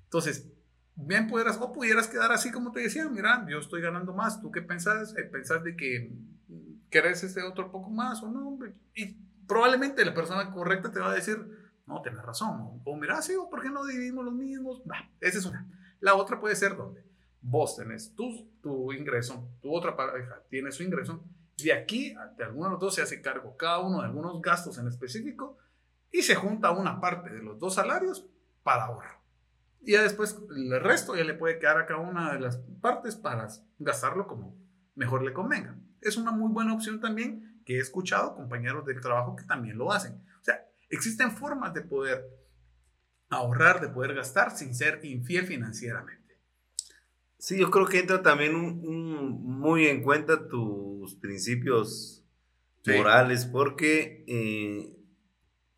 Entonces, 0.05 0.51
bien 0.95 1.29
pudieras, 1.29 1.59
o 1.61 1.73
pudieras 1.73 2.09
quedar 2.09 2.33
así 2.33 2.51
como 2.51 2.73
te 2.73 2.81
decía, 2.81 3.09
mira, 3.09 3.47
yo 3.49 3.59
estoy 3.59 3.81
ganando 3.81 4.13
más, 4.13 4.41
¿tú 4.43 4.51
qué 4.51 4.61
pensás? 4.61 5.17
Eh, 5.17 5.25
¿Pensás 5.25 5.63
de 5.63 5.77
que 5.77 6.13
querés 6.91 7.23
ese 7.23 7.43
otro 7.43 7.71
poco 7.71 7.89
más 7.91 8.23
o 8.23 8.29
no? 8.29 8.59
Y 8.95 9.17
probablemente 9.47 10.05
la 10.05 10.15
persona 10.15 10.51
correcta 10.51 10.91
te 10.91 11.01
va 11.01 11.13
a 11.13 11.15
decir, 11.15 11.39
no, 11.87 12.03
tienes 12.03 12.23
razón, 12.23 12.83
o, 12.85 12.97
mira, 12.97 13.23
sí, 13.23 13.35
o 13.37 13.49
¿por 13.49 13.63
qué 13.63 13.71
no 13.71 13.87
dividimos 13.87 14.25
los 14.25 14.35
mismos? 14.35 14.83
esa 15.21 15.39
es 15.39 15.47
una. 15.47 15.67
La 16.01 16.15
otra 16.15 16.39
puede 16.39 16.57
ser 16.57 16.77
donde 16.77 17.05
vos 17.41 17.77
tenés 17.77 18.15
tu, 18.15 18.51
tu 18.61 18.93
ingreso, 18.93 19.49
tu 19.63 19.75
otra 19.75 19.97
pareja 19.97 20.43
tiene 20.51 20.73
su 20.73 20.83
ingreso, 20.83 21.25
de 21.57 21.73
aquí, 21.73 22.15
de 22.37 22.45
alguno 22.45 22.67
de 22.67 22.73
los 22.73 22.81
dos 22.81 22.95
se 22.95 23.03
hace 23.03 23.21
cargo 23.21 23.57
cada 23.57 23.81
uno 23.81 24.01
de 24.01 24.07
algunos 24.07 24.41
gastos 24.41 24.79
en 24.79 24.87
específico 24.87 25.59
y 26.13 26.23
se 26.23 26.35
junta 26.35 26.71
una 26.71 27.01
parte 27.01 27.31
de 27.31 27.43
los 27.43 27.59
dos 27.59 27.75
salarios 27.75 28.27
para 28.63 28.85
ahorrar. 28.85 29.19
Y 29.81 29.93
ya 29.93 30.03
después 30.03 30.39
el 30.55 30.81
resto 30.81 31.15
ya 31.15 31.25
le 31.25 31.35
puede 31.35 31.59
quedar 31.59 31.79
a 31.79 31.87
cada 31.87 32.01
una 32.01 32.33
de 32.33 32.41
las 32.41 32.59
partes 32.81 33.17
para 33.17 33.49
gastarlo 33.79 34.27
como 34.27 34.57
mejor 34.95 35.23
le 35.23 35.33
convenga. 35.33 35.79
Es 36.01 36.17
una 36.17 36.31
muy 36.31 36.53
buena 36.53 36.75
opción 36.75 37.01
también 37.01 37.63
que 37.65 37.77
he 37.77 37.81
escuchado 37.81 38.35
compañeros 38.35 38.85
del 38.85 39.01
trabajo 39.01 39.37
que 39.37 39.45
también 39.45 39.79
lo 39.79 39.93
hacen. 39.93 40.15
O 40.41 40.45
sea, 40.45 40.67
existen 40.89 41.31
formas 41.31 41.75
de 41.75 41.83
poder 41.83 42.25
ahorrar, 43.31 43.81
de 43.81 43.89
poder 43.89 44.15
gastar 44.15 44.51
sin 44.57 44.75
ser 44.75 45.01
infiel 45.05 45.47
financieramente. 45.47 46.41
Sí, 47.39 47.59
yo 47.59 47.71
creo 47.71 47.87
que 47.87 48.01
entra 48.01 48.23
también 48.23 48.55
muy 48.55 49.87
en 49.87 50.03
cuenta 50.03 50.49
tus 50.49 51.15
principios 51.17 52.25
morales, 52.87 53.45
porque 53.45 54.25
eh, 54.27 54.98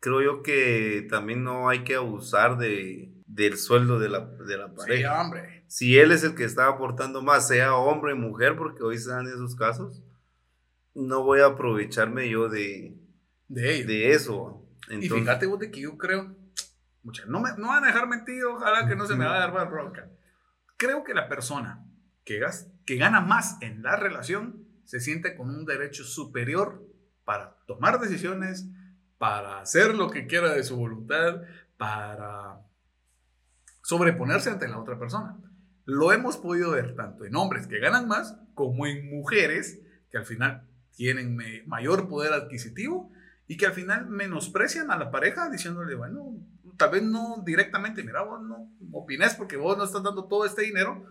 creo 0.01 0.21
yo 0.21 0.43
que 0.43 1.07
también 1.09 1.43
no 1.45 1.69
hay 1.69 1.85
que 1.85 1.95
abusar 1.95 2.57
de, 2.57 3.13
del 3.27 3.57
sueldo 3.57 3.99
de 3.99 4.09
la, 4.09 4.25
de 4.25 4.57
la 4.57 4.73
pareja. 4.73 5.13
Sí, 5.15 5.21
hombre. 5.21 5.63
Si 5.67 5.97
él 5.97 6.11
es 6.11 6.23
el 6.23 6.35
que 6.35 6.43
está 6.43 6.67
aportando 6.67 7.21
más, 7.21 7.47
sea 7.47 7.75
hombre 7.75 8.11
o 8.11 8.17
mujer, 8.17 8.57
porque 8.57 8.83
hoy 8.83 8.97
se 8.97 9.11
dan 9.11 9.27
esos 9.27 9.55
casos, 9.55 10.03
no 10.93 11.23
voy 11.23 11.39
a 11.39 11.45
aprovecharme 11.45 12.29
yo 12.29 12.49
de, 12.49 12.97
de, 13.47 13.85
de 13.85 14.11
eso. 14.11 14.67
y 14.89 15.07
fíjate 15.07 15.45
vos 15.45 15.59
de 15.59 15.71
que 15.71 15.81
yo 15.81 15.97
creo, 15.97 16.35
no 17.27 17.39
me 17.39 17.51
no 17.57 17.67
van 17.67 17.83
a 17.83 17.87
dejar 17.87 18.07
mentir, 18.07 18.43
ojalá 18.43 18.87
que 18.87 18.95
no 18.95 19.05
se 19.05 19.15
me 19.15 19.23
vaya 19.23 19.37
a 19.37 19.39
dar 19.41 19.53
más 19.53 19.69
bronca. 19.69 20.09
Creo 20.77 21.03
que 21.03 21.13
la 21.13 21.29
persona 21.29 21.85
que, 22.25 22.43
que 22.85 22.97
gana 22.97 23.21
más 23.21 23.57
en 23.61 23.83
la 23.83 23.95
relación 23.95 24.67
se 24.83 24.99
siente 24.99 25.35
con 25.35 25.49
un 25.49 25.65
derecho 25.65 26.03
superior 26.03 26.83
para 27.23 27.55
tomar 27.67 27.99
decisiones, 27.99 28.67
para 29.21 29.59
hacer 29.59 29.93
lo 29.93 30.09
que 30.09 30.25
quiera 30.25 30.51
de 30.51 30.63
su 30.63 30.75
voluntad, 30.75 31.43
para 31.77 32.59
sobreponerse 33.83 34.49
ante 34.49 34.67
la 34.67 34.79
otra 34.79 34.97
persona. 34.97 35.37
Lo 35.85 36.11
hemos 36.11 36.37
podido 36.37 36.71
ver 36.71 36.95
tanto 36.95 37.25
en 37.25 37.35
hombres 37.35 37.67
que 37.67 37.77
ganan 37.77 38.07
más 38.07 38.35
como 38.55 38.87
en 38.87 39.11
mujeres 39.11 39.79
que 40.09 40.17
al 40.17 40.25
final 40.25 40.67
tienen 40.95 41.37
mayor 41.67 42.09
poder 42.09 42.33
adquisitivo 42.33 43.11
y 43.45 43.57
que 43.57 43.67
al 43.67 43.73
final 43.73 44.07
menosprecian 44.07 44.89
a 44.89 44.97
la 44.97 45.11
pareja 45.11 45.51
diciéndole, 45.51 45.93
bueno, 45.93 46.39
tal 46.75 46.89
vez 46.89 47.03
no 47.03 47.43
directamente, 47.45 48.03
mira, 48.03 48.23
vos 48.23 48.41
no 48.41 48.71
opines 48.91 49.35
porque 49.35 49.55
vos 49.55 49.77
no 49.77 49.83
estás 49.83 50.01
dando 50.01 50.25
todo 50.25 50.45
este 50.45 50.63
dinero, 50.63 51.05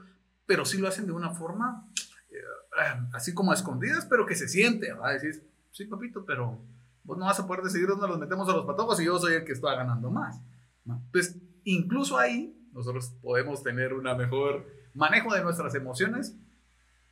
pero 0.47 0.65
sí 0.65 0.79
lo 0.79 0.89
hacen 0.89 1.07
de 1.07 1.13
una 1.13 1.31
forma 1.31 1.89
eh, 2.33 3.07
así 3.13 3.35
como 3.35 3.53
a 3.53 3.55
escondidas, 3.55 4.05
pero 4.07 4.27
que 4.27 4.35
se 4.35 4.49
siente, 4.49 4.93
va 4.95 5.11
a 5.11 5.13
decir, 5.13 5.45
sí, 5.71 5.85
papito, 5.85 6.25
pero 6.27 6.61
vos 7.05 7.19
no 7.19 7.27
vas 7.27 7.41
a 7.41 7.47
poder 7.47 7.63
decidir 7.63 7.89
dónde 7.89 8.09
los 8.09 8.19
metemos 8.19 8.49
a 8.49 8.53
los 8.53 8.67
patojos 8.67 9.01
y 9.01 9.05
yo 9.05 9.19
soy 9.19 9.35
el 9.35 9.45
que 9.45 9.53
está 9.53 9.75
ganando 9.75 10.11
más. 10.11 10.41
Pues 11.13 11.37
incluso 11.65 12.19
ahí 12.19 12.57
nosotros 12.73 13.13
podemos 13.21 13.63
tener 13.63 13.93
un 13.93 14.05
mejor 14.17 14.67
manejo 14.95 15.35
de 15.35 15.43
nuestras 15.43 15.75
emociones 15.75 16.37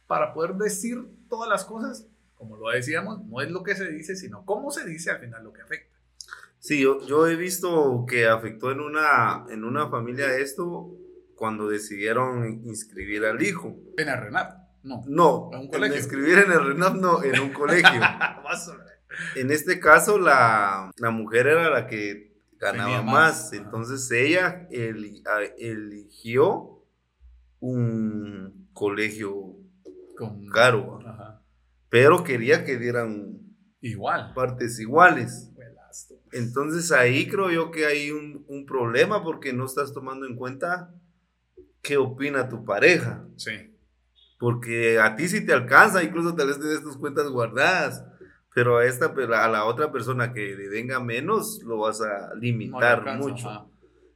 para 0.06 0.32
poder 0.32 0.54
decir 0.54 1.06
todas 1.28 1.48
las 1.48 1.64
cosas, 1.64 2.06
como 2.34 2.56
lo 2.56 2.70
decíamos, 2.70 3.24
no 3.26 3.40
es 3.40 3.50
lo 3.50 3.62
que 3.62 3.74
se 3.74 3.90
dice, 3.90 4.16
sino 4.16 4.44
cómo 4.44 4.70
se 4.70 4.86
dice 4.86 5.10
al 5.10 5.20
final 5.20 5.44
lo 5.44 5.52
que 5.52 5.62
afecta. 5.62 5.96
Sí, 6.58 6.80
yo, 6.80 7.06
yo 7.06 7.26
he 7.28 7.36
visto 7.36 8.04
que 8.08 8.26
afectó 8.26 8.72
en 8.72 8.80
una, 8.80 9.46
en 9.50 9.64
una 9.64 9.88
familia 9.88 10.36
esto 10.36 10.90
cuando 11.36 11.68
decidieron 11.68 12.64
inscribir 12.64 13.24
al 13.24 13.40
hijo. 13.42 13.76
En 13.96 14.08
el 14.08 14.18
RENAP, 14.18 14.58
no. 14.82 15.04
No, 15.06 15.50
en 15.52 15.60
un 15.60 15.68
colegio. 15.68 15.96
inscribir 15.96 16.38
en 16.38 16.50
el 16.50 16.66
RENAP, 16.66 16.94
no, 16.96 17.22
en 17.22 17.38
un 17.38 17.52
colegio. 17.52 17.88
en 19.36 19.50
este 19.50 19.80
caso, 19.80 20.18
la, 20.18 20.90
la 20.98 21.10
mujer 21.10 21.46
era 21.46 21.70
la 21.70 21.86
que 21.86 22.28
ganaba 22.58 23.02
más. 23.02 23.52
Entonces 23.52 24.10
ella 24.10 24.68
eligió 25.58 26.84
un 27.60 28.68
colegio 28.72 29.56
Con... 30.16 30.46
caro, 30.48 31.00
pero 31.88 32.22
quería 32.22 32.64
que 32.64 32.78
dieran 32.78 33.38
igual 33.80 34.32
partes 34.34 34.78
iguales. 34.78 35.50
Entonces 36.32 36.92
ahí 36.92 37.26
creo 37.28 37.50
yo 37.50 37.70
que 37.70 37.86
hay 37.86 38.10
un, 38.10 38.44
un, 38.48 38.66
problema 38.66 39.24
porque 39.24 39.54
no 39.54 39.64
estás 39.64 39.94
tomando 39.94 40.26
en 40.26 40.36
cuenta 40.36 40.94
qué 41.80 41.96
opina 41.96 42.50
tu 42.50 42.64
pareja. 42.64 43.26
Sí. 43.36 43.74
Porque 44.38 45.00
a 45.00 45.16
ti 45.16 45.26
sí 45.26 45.44
te 45.44 45.54
alcanza, 45.54 46.04
incluso 46.04 46.34
tal 46.34 46.48
vez 46.48 46.60
tienes 46.60 46.82
tus 46.82 46.98
cuentas 46.98 47.28
guardadas, 47.28 48.04
pero 48.58 48.78
a, 48.78 48.86
esta, 48.86 49.06
a 49.06 49.48
la 49.48 49.66
otra 49.66 49.92
persona 49.92 50.32
que 50.32 50.56
le 50.56 50.68
venga 50.68 50.98
menos 50.98 51.62
lo 51.62 51.78
vas 51.78 52.00
a 52.00 52.34
limitar 52.34 53.16
mucho. 53.16 53.70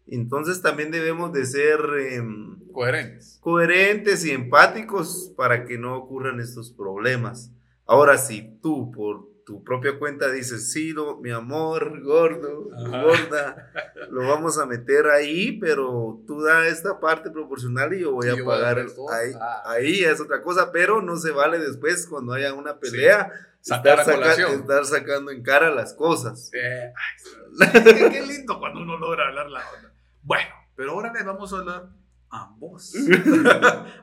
Entonces 0.09 0.61
también 0.61 0.91
debemos 0.91 1.33
de 1.33 1.47
ser 1.47 1.79
em, 2.11 2.59
coherentes. 2.73 3.39
coherentes 3.41 4.25
y 4.25 4.33
empáticos 4.33 5.33
para 5.37 5.65
que 5.65 5.79
no 5.79 5.97
ocurran 5.97 6.41
estos 6.41 6.73
problemas. 6.73 7.53
Ahora, 7.87 8.19
si 8.19 8.59
tú 8.61 8.91
por 8.91 9.29
tu 9.45 9.65
propia 9.65 9.99
cuenta 9.99 10.31
dices, 10.31 10.73
sí, 10.73 10.95
mi 11.21 11.31
amor, 11.31 12.03
gordo, 12.03 12.71
gorda, 12.71 13.73
lo 14.11 14.29
vamos 14.29 14.59
a 14.59 14.67
meter 14.67 15.07
ahí, 15.09 15.59
pero 15.59 16.23
tú 16.27 16.43
da 16.43 16.67
esta 16.67 17.01
parte 17.01 17.31
proporcional 17.31 17.93
y 17.95 18.01
yo 18.01 18.13
voy 18.13 18.29
a 18.29 18.45
pagar. 18.45 18.79
ahí, 18.79 19.33
ah. 19.41 19.63
ahí 19.67 20.05
es 20.05 20.21
otra 20.21 20.43
cosa, 20.43 20.71
pero 20.73 21.03
no 21.03 21.17
se 21.17 21.33
vale 21.33 21.59
después 21.59 22.07
cuando 22.07 22.33
haya 22.33 22.55
una 22.55 22.79
pelea. 22.79 23.33
estar, 23.61 24.85
sacando 24.85 25.31
en 25.31 25.43
cara 25.43 25.71
las 25.71 25.95
cosas. 25.95 26.51
qué, 26.53 28.23
lindo 28.27 28.59
cuando 28.59 28.81
uno 28.81 28.99
logra 28.99 29.29
hablar 29.29 29.51
la 29.51 29.61
onda. 29.77 29.93
Bueno, 30.23 30.51
pero 30.77 30.93
ahora 30.93 31.13
le 31.13 31.23
vamos 31.23 31.53
a 31.53 31.59
hablar 31.59 32.02
a 32.33 32.51
vos. 32.59 32.95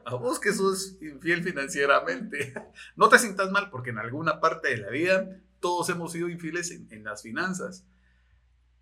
a 0.05 0.15
vos 0.15 0.39
que 0.39 0.53
sos 0.53 0.97
infiel 1.01 1.43
financieramente. 1.43 2.53
No 2.95 3.09
te 3.09 3.17
sientas 3.17 3.51
mal 3.51 3.69
porque 3.71 3.89
en 3.89 3.97
alguna 3.97 4.39
parte 4.39 4.69
de 4.69 4.77
la 4.77 4.89
vida 4.89 5.41
todos 5.59 5.89
hemos 5.89 6.11
sido 6.11 6.29
infieles 6.29 6.71
en, 6.71 7.03
las 7.03 7.23
finanzas. 7.23 7.85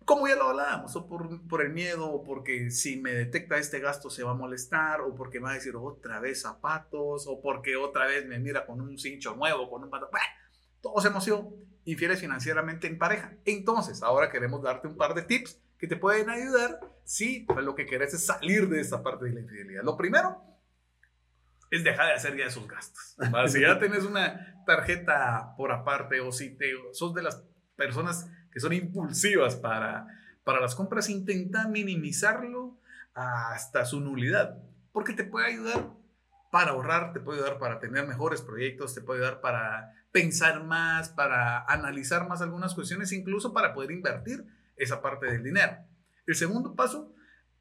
Como 0.04 0.28
ya 0.28 0.36
lo 0.36 0.50
hablábamos, 0.50 0.94
o 0.96 1.06
por, 1.06 1.46
por, 1.48 1.62
el 1.62 1.72
miedo, 1.72 2.10
o 2.10 2.22
porque 2.22 2.70
si 2.70 3.00
me 3.00 3.12
detecta 3.12 3.58
este 3.58 3.80
gasto 3.80 4.10
se 4.10 4.22
va 4.22 4.30
a 4.32 4.34
molestar, 4.34 5.00
o 5.00 5.14
porque 5.14 5.40
me 5.40 5.46
va 5.46 5.50
a 5.52 5.54
decir 5.54 5.76
otra 5.76 6.20
vez 6.20 6.42
zapatos, 6.42 7.26
o 7.26 7.40
porque 7.40 7.76
otra 7.76 8.06
vez 8.06 8.26
me 8.26 8.38
mira 8.38 8.64
con 8.64 8.80
un 8.80 8.98
cincho 8.98 9.34
nuevo, 9.34 9.68
con 9.68 9.82
un 9.82 9.90
pato. 9.90 10.08
todos 10.80 11.04
hemos 11.04 11.24
sido 11.24 11.54
infieles 11.84 12.20
financieramente 12.20 12.86
en 12.86 12.98
pareja. 12.98 13.34
Entonces, 13.44 14.02
ahora 14.02 14.30
queremos 14.30 14.62
darte 14.62 14.88
un 14.88 14.96
par 14.96 15.14
de 15.14 15.22
tips 15.22 15.60
que 15.78 15.86
te 15.86 15.96
pueden 15.96 16.28
ayudar 16.28 16.80
si 17.04 17.40
pues, 17.40 17.64
lo 17.64 17.74
que 17.74 17.86
querés 17.86 18.12
es 18.14 18.26
salir 18.26 18.68
de 18.68 18.80
esa 18.80 19.02
parte 19.02 19.26
de 19.26 19.32
la 19.32 19.40
infidelidad. 19.40 19.82
Lo 19.82 19.96
primero 19.96 20.42
es 21.70 21.84
dejar 21.84 22.06
de 22.06 22.12
hacer 22.14 22.36
ya 22.36 22.46
esos 22.46 22.66
gastos. 22.66 23.16
Si 23.46 23.60
ya 23.60 23.78
tienes 23.78 24.04
una 24.04 24.62
tarjeta 24.66 25.54
por 25.56 25.72
aparte 25.72 26.20
o 26.20 26.32
si 26.32 26.56
te, 26.56 26.72
sos 26.92 27.14
de 27.14 27.22
las 27.22 27.44
personas 27.76 28.28
que 28.50 28.60
son 28.60 28.72
impulsivas 28.72 29.56
para, 29.56 30.06
para 30.44 30.60
las 30.60 30.74
compras, 30.74 31.08
intenta 31.08 31.68
minimizarlo 31.68 32.78
hasta 33.14 33.84
su 33.84 34.00
nulidad, 34.00 34.58
porque 34.92 35.12
te 35.12 35.24
puede 35.24 35.46
ayudar 35.46 35.90
para 36.50 36.70
ahorrar, 36.70 37.12
te 37.12 37.20
puede 37.20 37.38
ayudar 37.38 37.58
para 37.58 37.78
tener 37.78 38.06
mejores 38.06 38.42
proyectos, 38.42 38.94
te 38.94 39.00
puede 39.00 39.20
ayudar 39.20 39.40
para 39.40 39.92
pensar 40.12 40.64
más, 40.64 41.10
para 41.10 41.64
analizar 41.64 42.26
más 42.28 42.40
algunas 42.40 42.74
cuestiones, 42.74 43.12
incluso 43.12 43.52
para 43.52 43.74
poder 43.74 43.90
invertir 43.90 44.46
esa 44.78 45.02
parte 45.02 45.26
del 45.26 45.42
dinero. 45.42 45.76
El 46.26 46.34
segundo 46.34 46.74
paso, 46.74 47.14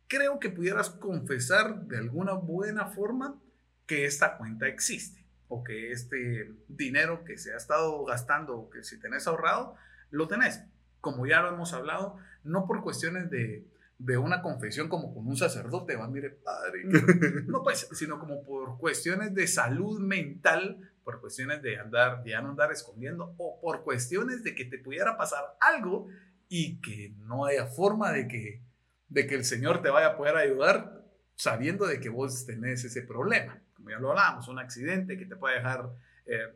creo 0.08 0.40
que 0.40 0.50
pudieras 0.50 0.90
confesar 0.90 1.84
de 1.84 1.98
alguna 1.98 2.34
buena 2.34 2.88
forma 2.88 3.40
que 3.86 4.06
esta 4.06 4.38
cuenta 4.38 4.68
existe 4.68 5.26
o 5.48 5.64
que 5.64 5.92
este 5.92 6.54
dinero 6.68 7.24
que 7.24 7.38
se 7.38 7.54
ha 7.54 7.58
estado 7.58 8.04
gastando 8.06 8.58
o 8.58 8.70
que 8.70 8.84
si 8.84 9.00
tenés 9.00 9.28
ahorrado, 9.28 9.76
lo 10.12 10.28
tenés. 10.28 10.64
Como 11.00 11.26
ya 11.26 11.42
lo 11.42 11.50
hemos 11.50 11.74
hablado, 11.74 12.18
no 12.44 12.68
por 12.68 12.82
cuestiones 12.82 13.30
de, 13.30 13.66
de 13.98 14.18
una 14.18 14.42
confesión 14.42 14.90
como 14.90 15.14
con 15.14 15.28
un 15.28 15.38
sacerdote, 15.38 15.96
va, 15.96 16.08
mire, 16.08 16.32
padre, 16.32 16.84
no 17.48 17.64
pues, 17.64 17.88
sino 17.94 18.20
como 18.20 18.44
por 18.44 18.78
cuestiones 18.78 19.34
de 19.34 19.48
salud 19.48 20.00
mental, 20.00 20.92
por 21.04 21.22
cuestiones 21.22 21.62
de 21.62 21.80
andar, 21.80 22.24
de 22.24 22.32
ya 22.32 22.42
no 22.42 22.50
andar 22.50 22.72
escondiendo, 22.72 23.34
o 23.38 23.60
por 23.62 23.84
cuestiones 23.84 24.44
de 24.44 24.54
que 24.54 24.66
te 24.66 24.78
pudiera 24.78 25.18
pasar 25.18 25.58
algo 25.62 26.10
y 26.50 26.80
que 26.82 27.14
no 27.26 27.46
haya 27.46 27.66
forma 27.66 28.12
de 28.12 28.28
que, 28.28 28.62
de 29.10 29.28
que 29.28 29.36
el 29.36 29.44
Señor 29.44 29.82
te 29.82 29.90
vaya 29.90 30.08
a 30.08 30.18
poder 30.18 30.38
ayudar 30.38 31.04
sabiendo 31.36 31.86
de 31.86 32.00
que 32.00 32.10
vos 32.10 32.46
tenés 32.46 32.84
ese 32.84 33.02
problema. 33.02 33.62
Como 33.74 33.90
ya 33.90 34.00
lo 34.00 34.10
hablábamos, 34.10 34.48
un 34.48 34.60
accidente 34.60 35.18
que 35.18 35.26
te 35.26 35.36
puede 35.36 35.56
dejar 35.56 35.90
eh, 36.26 36.54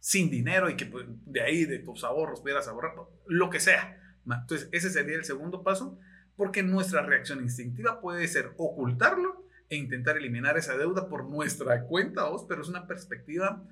sin 0.00 0.30
dinero 0.30 0.68
y 0.68 0.76
que 0.76 0.86
pues, 0.86 1.06
de 1.08 1.40
ahí, 1.40 1.64
de 1.64 1.78
tus 1.78 2.04
ahorros, 2.04 2.40
pudieras 2.40 2.68
ahorrar, 2.68 2.92
lo 3.26 3.50
que 3.50 3.60
sea. 3.60 4.00
Entonces, 4.26 4.68
ese 4.72 4.90
sería 4.90 5.16
el 5.16 5.24
segundo 5.24 5.62
paso, 5.62 5.98
porque 6.36 6.62
nuestra 6.62 7.02
reacción 7.02 7.40
instintiva 7.40 8.00
puede 8.00 8.26
ser 8.28 8.52
ocultarlo 8.56 9.44
e 9.68 9.76
intentar 9.76 10.16
eliminar 10.16 10.58
esa 10.58 10.76
deuda 10.76 11.08
por 11.08 11.28
nuestra 11.28 11.84
cuenta, 11.84 12.24
vos, 12.24 12.44
pero 12.48 12.62
es 12.62 12.68
una 12.68 12.86
perspectiva 12.86 13.62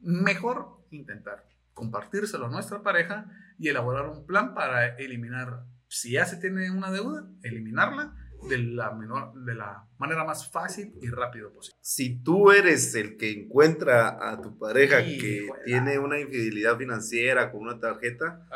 mejor 0.00 0.84
intentar 0.90 1.51
compartírselo 1.74 2.46
a 2.46 2.50
nuestra 2.50 2.82
pareja 2.82 3.30
y 3.58 3.68
elaborar 3.68 4.08
un 4.08 4.26
plan 4.26 4.54
para 4.54 4.96
eliminar, 4.96 5.64
si 5.88 6.12
ya 6.12 6.24
se 6.24 6.36
tiene 6.36 6.70
una 6.70 6.90
deuda, 6.90 7.28
eliminarla 7.42 8.16
de 8.48 8.58
la, 8.58 8.92
menor, 8.92 9.34
de 9.44 9.54
la 9.54 9.86
manera 9.98 10.24
más 10.24 10.50
fácil 10.50 10.94
y 11.00 11.08
rápido 11.08 11.52
posible. 11.52 11.78
Si 11.80 12.22
tú 12.22 12.50
eres 12.50 12.94
el 12.94 13.16
que 13.16 13.30
encuentra 13.30 14.30
a 14.32 14.40
tu 14.40 14.58
pareja 14.58 15.02
que 15.02 15.48
tiene 15.64 15.98
una 15.98 16.18
infidelidad 16.18 16.76
financiera 16.76 17.52
con 17.52 17.62
una 17.62 17.78
tarjeta, 17.78 18.46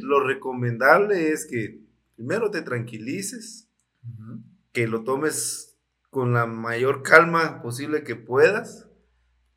lo 0.00 0.20
recomendable 0.20 1.30
es 1.30 1.46
que 1.46 1.80
primero 2.16 2.50
te 2.50 2.62
tranquilices, 2.62 3.68
que 4.72 4.86
lo 4.86 5.04
tomes 5.04 5.76
con 6.10 6.32
la 6.32 6.46
mayor 6.46 7.02
calma 7.02 7.60
posible 7.60 8.02
que 8.02 8.16
puedas 8.16 8.88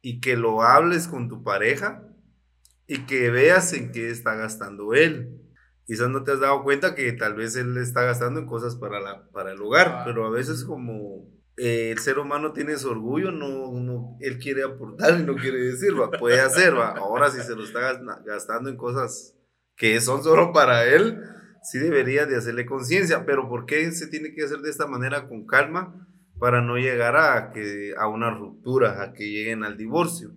y 0.02 0.20
que 0.20 0.36
lo 0.36 0.64
hables 0.64 1.08
con 1.08 1.30
tu 1.30 1.44
pareja 1.44 2.04
y 2.88 3.06
que 3.06 3.30
veas 3.30 3.74
en 3.74 3.92
qué 3.92 4.10
está 4.10 4.36
gastando 4.36 4.94
él. 4.94 5.42
Quizás 5.86 6.10
no 6.10 6.24
te 6.24 6.32
has 6.32 6.40
dado 6.40 6.64
cuenta 6.64 6.96
que 6.96 7.12
tal 7.14 7.36
vez 7.36 7.56
él 7.56 7.78
está 7.78 8.04
gastando 8.04 8.40
en 8.40 8.46
cosas 8.46 8.76
para, 8.76 9.00
la, 9.00 9.30
para 9.32 9.52
el 9.52 9.62
hogar, 9.62 9.88
ah. 9.88 10.02
pero 10.06 10.26
a 10.26 10.30
veces 10.30 10.64
como 10.64 11.30
eh, 11.58 11.92
el 11.92 12.00
ser 12.00 12.20
humano 12.20 12.52
tiene 12.54 12.78
su 12.78 12.90
orgullo, 12.90 13.32
no, 13.32 13.72
no, 13.72 14.18
él 14.20 14.38
quiere 14.38 14.64
aportar 14.64 15.20
y 15.20 15.24
no 15.24 15.36
quiere 15.36 15.60
decir, 15.60 16.00
¿va? 16.00 16.12
puede 16.12 16.42
hacer, 16.42 16.76
¿va? 16.76 16.90
ahora 16.90 17.32
si 17.32 17.42
se 17.42 17.56
lo 17.56 17.64
está 17.64 18.00
gastando 18.26 18.70
en 18.70 18.78
cosas 18.78 19.36
que 19.76 20.02
son 20.02 20.24
solo 20.24 20.52
para 20.52 20.86
él, 20.86 21.22
sí 21.64 21.80
debería 21.80 22.26
de 22.26 22.36
hacerle 22.36 22.66
conciencia, 22.66 23.26
pero 23.26 23.48
¿por 23.48 23.66
qué 23.66 23.92
se 23.92 24.08
tiene 24.08 24.34
que 24.34 24.44
hacer 24.44 24.60
de 24.60 24.70
esta 24.70 24.88
manera 24.88 25.28
con 25.28 25.46
calma 25.46 26.08
para 26.40 26.62
no 26.62 26.78
llegar 26.78 27.16
a, 27.16 27.52
que, 27.52 27.94
a 27.98 28.08
una 28.08 28.30
ruptura, 28.30 29.02
a 29.02 29.14
que 29.14 29.30
lleguen 29.30 29.64
al 29.64 29.78
divorcio? 29.78 30.32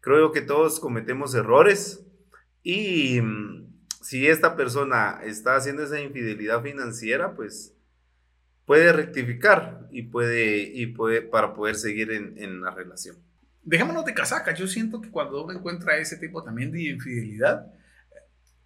Creo 0.00 0.32
que 0.32 0.40
todos 0.40 0.80
cometemos 0.80 1.34
errores 1.34 2.04
y 2.62 3.20
mm, 3.20 3.70
si 4.00 4.26
esta 4.26 4.56
persona 4.56 5.20
está 5.24 5.56
haciendo 5.56 5.82
esa 5.82 6.00
infidelidad 6.00 6.62
financiera, 6.62 7.34
pues 7.34 7.74
puede 8.64 8.92
rectificar 8.92 9.88
y 9.90 10.02
puede, 10.02 10.62
y 10.62 10.86
puede 10.86 11.22
para 11.22 11.54
poder 11.54 11.74
seguir 11.74 12.12
en, 12.12 12.38
en 12.38 12.62
la 12.62 12.70
relación. 12.70 13.16
Dejémonos 13.62 14.04
de 14.04 14.14
casaca. 14.14 14.54
Yo 14.54 14.66
siento 14.66 15.00
que 15.00 15.10
cuando 15.10 15.44
uno 15.44 15.52
encuentra 15.52 15.98
ese 15.98 16.16
tipo 16.16 16.42
también 16.42 16.72
de 16.72 16.82
infidelidad, 16.84 17.72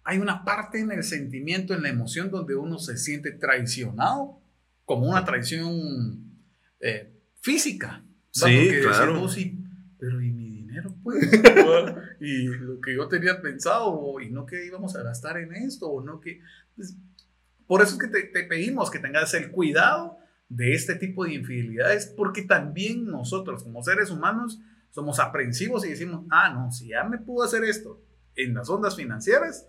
hay 0.03 0.19
una 0.19 0.45
parte 0.45 0.79
en 0.79 0.91
el 0.91 1.03
sentimiento, 1.03 1.73
en 1.73 1.81
la 1.81 1.89
emoción, 1.89 2.29
donde 2.29 2.55
uno 2.55 2.77
se 2.77 2.97
siente 2.97 3.31
traicionado, 3.31 4.39
como 4.85 5.09
una 5.09 5.25
traición 5.25 6.39
eh, 6.79 7.11
física. 7.41 8.03
Sí, 8.29 8.69
claro. 8.81 9.27
pero 9.97 10.21
¿y 10.21 10.29
mi 10.29 10.54
pues. 11.03 11.31
y 12.19 12.47
lo 12.47 12.79
que 12.81 12.95
yo 12.95 13.07
tenía 13.07 13.41
pensado, 13.41 14.19
y 14.19 14.29
no 14.29 14.45
que 14.45 14.65
íbamos 14.65 14.95
a 14.95 15.03
gastar 15.03 15.37
en 15.37 15.53
esto, 15.53 15.87
o 15.87 16.03
no 16.03 16.19
que... 16.19 16.41
Pues, 16.75 16.95
por 17.67 17.81
eso 17.81 17.93
es 17.95 17.99
que 17.99 18.07
te, 18.07 18.43
pedimos 18.43 18.91
que 18.91 18.99
tengas 18.99 19.33
el 19.33 19.51
cuidado 19.51 20.17
de 20.49 20.73
este 20.73 20.95
tipo 20.95 21.25
de 21.25 21.33
infidelidades, 21.33 22.13
porque 22.15 22.43
también 22.43 23.05
nosotros 23.05 23.63
como 23.63 23.81
seres 23.81 24.11
humanos 24.11 24.59
somos 24.91 25.19
aprensivos 25.19 25.85
y 25.85 25.89
decimos, 25.89 26.25
ah, 26.29 26.51
no, 26.53 26.71
si 26.71 26.89
ya 26.89 27.03
me 27.03 27.17
pudo 27.17 27.43
hacer 27.43 27.63
esto 27.63 28.03
en 28.35 28.53
las 28.53 28.69
ondas 28.69 28.95
financieras, 28.95 29.67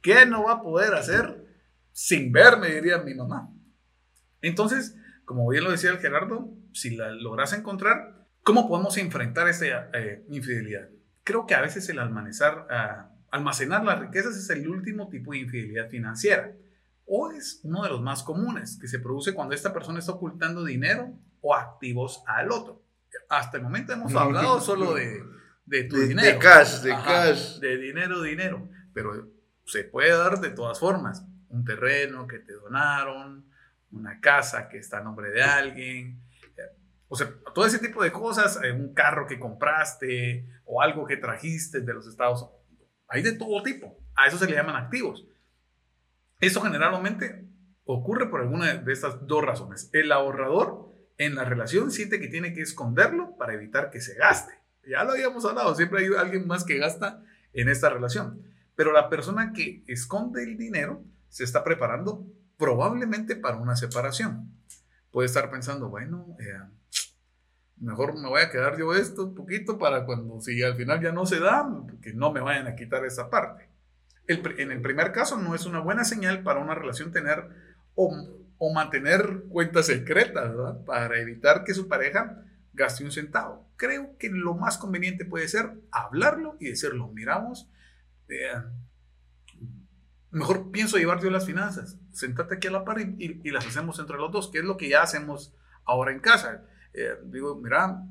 ¿qué 0.00 0.24
no 0.26 0.44
va 0.44 0.52
a 0.52 0.62
poder 0.62 0.94
hacer 0.94 1.46
sin 1.92 2.32
verme? 2.32 2.74
Diría 2.74 2.98
mi 2.98 3.14
mamá. 3.14 3.50
Entonces, 4.40 4.96
como 5.24 5.48
bien 5.48 5.64
lo 5.64 5.70
decía 5.70 5.90
el 5.90 5.98
Gerardo, 5.98 6.50
si 6.72 6.96
la 6.96 7.10
logras 7.10 7.52
encontrar, 7.52 8.23
¿Cómo 8.44 8.68
podemos 8.68 8.96
enfrentar 8.98 9.48
esa 9.48 9.88
eh, 9.94 10.24
infidelidad? 10.28 10.88
Creo 11.24 11.46
que 11.46 11.54
a 11.54 11.62
veces 11.62 11.88
el 11.88 11.98
almacenar, 11.98 12.66
ah, 12.70 13.10
almacenar 13.30 13.82
las 13.84 13.98
riquezas 13.98 14.36
es 14.36 14.50
el 14.50 14.68
último 14.68 15.08
tipo 15.08 15.32
de 15.32 15.38
infidelidad 15.38 15.88
financiera 15.88 16.52
o 17.06 17.30
es 17.32 17.60
uno 17.64 17.82
de 17.82 17.88
los 17.88 18.02
más 18.02 18.22
comunes 18.22 18.78
que 18.78 18.86
se 18.86 18.98
produce 18.98 19.34
cuando 19.34 19.54
esta 19.54 19.72
persona 19.72 19.98
está 19.98 20.12
ocultando 20.12 20.62
dinero 20.62 21.12
o 21.40 21.54
activos 21.54 22.22
al 22.26 22.50
otro. 22.52 22.82
Hasta 23.30 23.56
el 23.56 23.62
momento 23.62 23.94
hemos 23.94 24.14
hablado 24.14 24.60
solo 24.60 24.94
de, 24.94 25.22
de 25.64 25.84
tu 25.84 25.96
dinero. 25.96 26.28
De 26.28 26.38
cash, 26.38 26.80
de 26.80 26.90
cash. 26.90 27.58
De 27.60 27.78
dinero, 27.78 28.22
dinero. 28.22 28.68
Pero 28.92 29.30
se 29.64 29.84
puede 29.84 30.10
dar 30.10 30.40
de 30.40 30.50
todas 30.50 30.78
formas. 30.78 31.24
Un 31.48 31.64
terreno 31.64 32.26
que 32.26 32.40
te 32.40 32.52
donaron, 32.52 33.46
una 33.92 34.20
casa 34.20 34.68
que 34.68 34.78
está 34.78 34.98
a 34.98 35.02
nombre 35.02 35.30
de 35.30 35.42
alguien. 35.42 36.20
O 37.14 37.16
sea, 37.16 37.32
todo 37.54 37.64
ese 37.64 37.78
tipo 37.78 38.02
de 38.02 38.10
cosas, 38.10 38.58
eh, 38.64 38.72
un 38.72 38.92
carro 38.92 39.28
que 39.28 39.38
compraste 39.38 40.48
o 40.64 40.82
algo 40.82 41.06
que 41.06 41.16
trajiste 41.16 41.80
de 41.80 41.94
los 41.94 42.08
Estados 42.08 42.42
Unidos. 42.42 42.58
Hay 43.06 43.22
de 43.22 43.34
todo 43.34 43.62
tipo. 43.62 43.96
A 44.16 44.26
eso 44.26 44.36
se 44.36 44.48
le 44.48 44.56
llaman 44.56 44.74
activos. 44.74 45.24
Eso 46.40 46.60
generalmente 46.60 47.46
ocurre 47.84 48.28
por 48.28 48.40
alguna 48.40 48.74
de 48.74 48.92
estas 48.92 49.28
dos 49.28 49.44
razones. 49.44 49.90
El 49.92 50.10
ahorrador 50.10 50.92
en 51.16 51.36
la 51.36 51.44
relación 51.44 51.92
siente 51.92 52.18
que 52.18 52.26
tiene 52.26 52.52
que 52.52 52.62
esconderlo 52.62 53.36
para 53.36 53.54
evitar 53.54 53.90
que 53.92 54.00
se 54.00 54.16
gaste. 54.16 54.52
Ya 54.84 55.04
lo 55.04 55.12
habíamos 55.12 55.44
hablado, 55.44 55.72
siempre 55.76 56.00
hay 56.00 56.08
alguien 56.18 56.48
más 56.48 56.64
que 56.64 56.78
gasta 56.78 57.22
en 57.52 57.68
esta 57.68 57.90
relación. 57.90 58.42
Pero 58.74 58.90
la 58.90 59.08
persona 59.08 59.52
que 59.52 59.84
esconde 59.86 60.42
el 60.42 60.56
dinero 60.56 61.04
se 61.28 61.44
está 61.44 61.62
preparando 61.62 62.26
probablemente 62.56 63.36
para 63.36 63.58
una 63.58 63.76
separación. 63.76 64.50
Puede 65.12 65.26
estar 65.26 65.48
pensando, 65.48 65.90
bueno, 65.90 66.36
eh, 66.40 66.58
mejor 67.76 68.18
me 68.18 68.28
voy 68.28 68.42
a 68.42 68.50
quedar 68.50 68.78
yo 68.78 68.94
esto 68.94 69.24
un 69.24 69.34
poquito 69.34 69.78
para 69.78 70.04
cuando, 70.04 70.40
si 70.40 70.62
al 70.62 70.76
final 70.76 71.00
ya 71.00 71.12
no 71.12 71.26
se 71.26 71.40
da, 71.40 71.68
que 72.02 72.12
no 72.12 72.32
me 72.32 72.40
vayan 72.40 72.66
a 72.66 72.76
quitar 72.76 73.04
esa 73.04 73.30
parte. 73.30 73.68
en 74.26 74.72
el 74.72 74.80
primer 74.80 75.12
caso 75.12 75.36
no 75.36 75.54
es 75.54 75.66
una 75.66 75.80
buena 75.80 76.04
señal 76.04 76.42
para 76.42 76.60
una 76.60 76.74
relación 76.74 77.12
tener 77.12 77.48
o, 77.94 78.10
o 78.58 78.72
mantener 78.72 79.44
cuentas 79.48 79.86
secretas. 79.86 80.52
Para 80.86 81.18
evitar 81.18 81.64
que 81.64 81.74
su 81.74 81.88
pareja 81.88 82.42
gaste 82.72 83.04
un 83.04 83.12
centavo. 83.12 83.68
Creo 83.76 84.16
que 84.18 84.28
lo 84.30 84.54
más 84.54 84.78
conveniente 84.78 85.24
puede 85.24 85.48
ser 85.48 85.72
hablarlo 85.90 86.56
y 86.60 86.68
decirlo, 86.68 87.08
miramos, 87.08 87.68
eh, 88.28 88.52
mejor 90.30 90.70
pienso 90.70 90.98
llevar 90.98 91.22
yo 91.22 91.30
las 91.30 91.46
finanzas, 91.46 91.98
sentate 92.12 92.56
aquí 92.56 92.66
a 92.66 92.72
la 92.72 92.84
par 92.84 93.00
y, 93.00 93.40
y, 93.42 93.50
las 93.50 93.66
hacemos 93.66 93.98
entre 93.98 94.16
los 94.16 94.32
dos, 94.32 94.48
que 94.50 94.58
es 94.58 94.64
lo 94.64 94.76
que 94.76 94.88
ya 94.88 95.02
hacemos 95.02 95.54
ahora 95.84 96.12
en 96.12 96.20
casa. 96.20 96.64
Eh, 96.94 97.18
digo, 97.24 97.56
mira, 97.56 98.02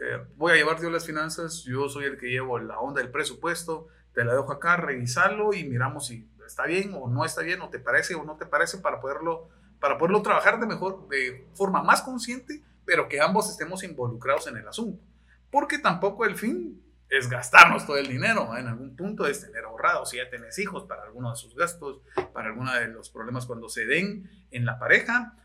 eh, 0.00 0.24
voy 0.36 0.52
a 0.52 0.54
llevar 0.54 0.80
las 0.80 1.04
finanzas, 1.04 1.64
yo 1.64 1.88
soy 1.88 2.04
el 2.04 2.16
que 2.16 2.28
llevo 2.28 2.58
la 2.60 2.78
onda 2.78 3.02
del 3.02 3.10
presupuesto, 3.10 3.88
te 4.14 4.24
la 4.24 4.34
dejo 4.34 4.52
acá, 4.52 4.76
revisarlo 4.76 5.52
y 5.52 5.64
miramos 5.64 6.06
si 6.06 6.28
está 6.46 6.64
bien 6.64 6.92
o 6.94 7.08
no 7.08 7.24
está 7.24 7.42
bien, 7.42 7.60
o 7.60 7.68
te 7.68 7.80
parece 7.80 8.14
o 8.14 8.24
no 8.24 8.36
te 8.36 8.46
parece, 8.46 8.78
para 8.78 9.00
poderlo, 9.00 9.48
para 9.80 9.98
poderlo 9.98 10.22
trabajar 10.22 10.60
de 10.60 10.66
mejor, 10.66 11.08
de 11.08 11.48
forma 11.54 11.82
más 11.82 12.02
consciente, 12.02 12.62
pero 12.84 13.08
que 13.08 13.20
ambos 13.20 13.50
estemos 13.50 13.82
involucrados 13.82 14.46
en 14.46 14.56
el 14.56 14.66
asunto. 14.66 15.02
Porque 15.50 15.78
tampoco 15.78 16.24
el 16.24 16.36
fin 16.36 16.80
es 17.08 17.28
gastarnos 17.28 17.84
todo 17.84 17.96
el 17.96 18.06
dinero, 18.06 18.56
en 18.56 18.68
algún 18.68 18.94
punto 18.94 19.26
es 19.26 19.40
tener 19.40 19.64
ahorrado, 19.64 20.06
si 20.06 20.18
ya 20.18 20.30
tenés 20.30 20.58
hijos, 20.58 20.84
para 20.84 21.02
alguno 21.02 21.30
de 21.30 21.36
sus 21.36 21.54
gastos, 21.56 22.00
para 22.32 22.48
alguno 22.48 22.72
de 22.74 22.88
los 22.88 23.10
problemas 23.10 23.44
cuando 23.44 23.68
se 23.68 23.86
den 23.86 24.30
en 24.50 24.64
la 24.64 24.78
pareja, 24.78 25.36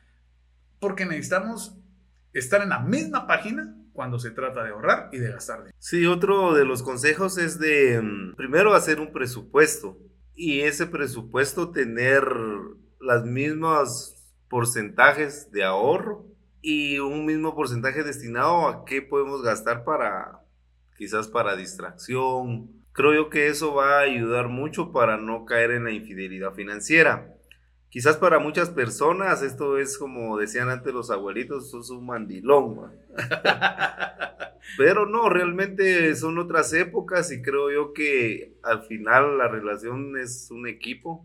porque 0.79 1.05
necesitamos 1.05 1.77
estar 2.33 2.61
en 2.61 2.69
la 2.69 2.79
misma 2.79 3.27
página 3.27 3.75
cuando 3.93 4.19
se 4.19 4.31
trata 4.31 4.63
de 4.63 4.71
ahorrar 4.71 5.09
y 5.11 5.19
de 5.19 5.31
gastar. 5.31 5.71
Sí, 5.77 6.05
otro 6.05 6.53
de 6.53 6.65
los 6.65 6.81
consejos 6.83 7.37
es 7.37 7.59
de 7.59 8.01
mm, 8.01 8.35
primero 8.35 8.73
hacer 8.73 8.99
un 8.99 9.11
presupuesto 9.11 9.97
y 10.35 10.61
ese 10.61 10.87
presupuesto 10.87 11.71
tener 11.71 12.27
las 12.99 13.23
mismas 13.25 14.15
porcentajes 14.49 15.51
de 15.51 15.63
ahorro 15.63 16.25
y 16.61 16.99
un 16.99 17.25
mismo 17.25 17.55
porcentaje 17.55 18.03
destinado 18.03 18.67
a 18.67 18.85
qué 18.85 19.01
podemos 19.01 19.43
gastar 19.43 19.83
para 19.83 20.39
quizás 20.97 21.27
para 21.27 21.55
distracción. 21.55 22.69
Creo 22.93 23.13
yo 23.13 23.29
que 23.29 23.47
eso 23.47 23.73
va 23.73 23.99
a 23.99 24.03
ayudar 24.03 24.47
mucho 24.47 24.91
para 24.91 25.17
no 25.17 25.45
caer 25.45 25.71
en 25.71 25.83
la 25.83 25.91
infidelidad 25.91 26.53
financiera. 26.53 27.33
Quizás 27.93 28.17
para 28.17 28.39
muchas 28.39 28.71
personas 28.71 29.43
esto 29.43 29.77
es 29.77 29.99
como 29.99 30.39
decían 30.39 30.67
antes 30.69 30.91
los 30.91 31.11
abuelitos, 31.11 31.67
eso 31.67 31.79
es 31.79 31.91
un 31.91 32.07
mandilón. 32.07 32.91
Pero 34.79 35.05
no, 35.05 35.29
realmente 35.29 36.15
son 36.15 36.39
otras 36.39 36.73
épocas 36.73 37.31
y 37.31 37.43
creo 37.43 37.71
yo 37.71 37.93
que 37.93 38.57
al 38.63 38.81
final 38.81 39.37
la 39.37 39.47
relación 39.47 40.17
es 40.17 40.49
un 40.49 40.67
equipo 40.67 41.23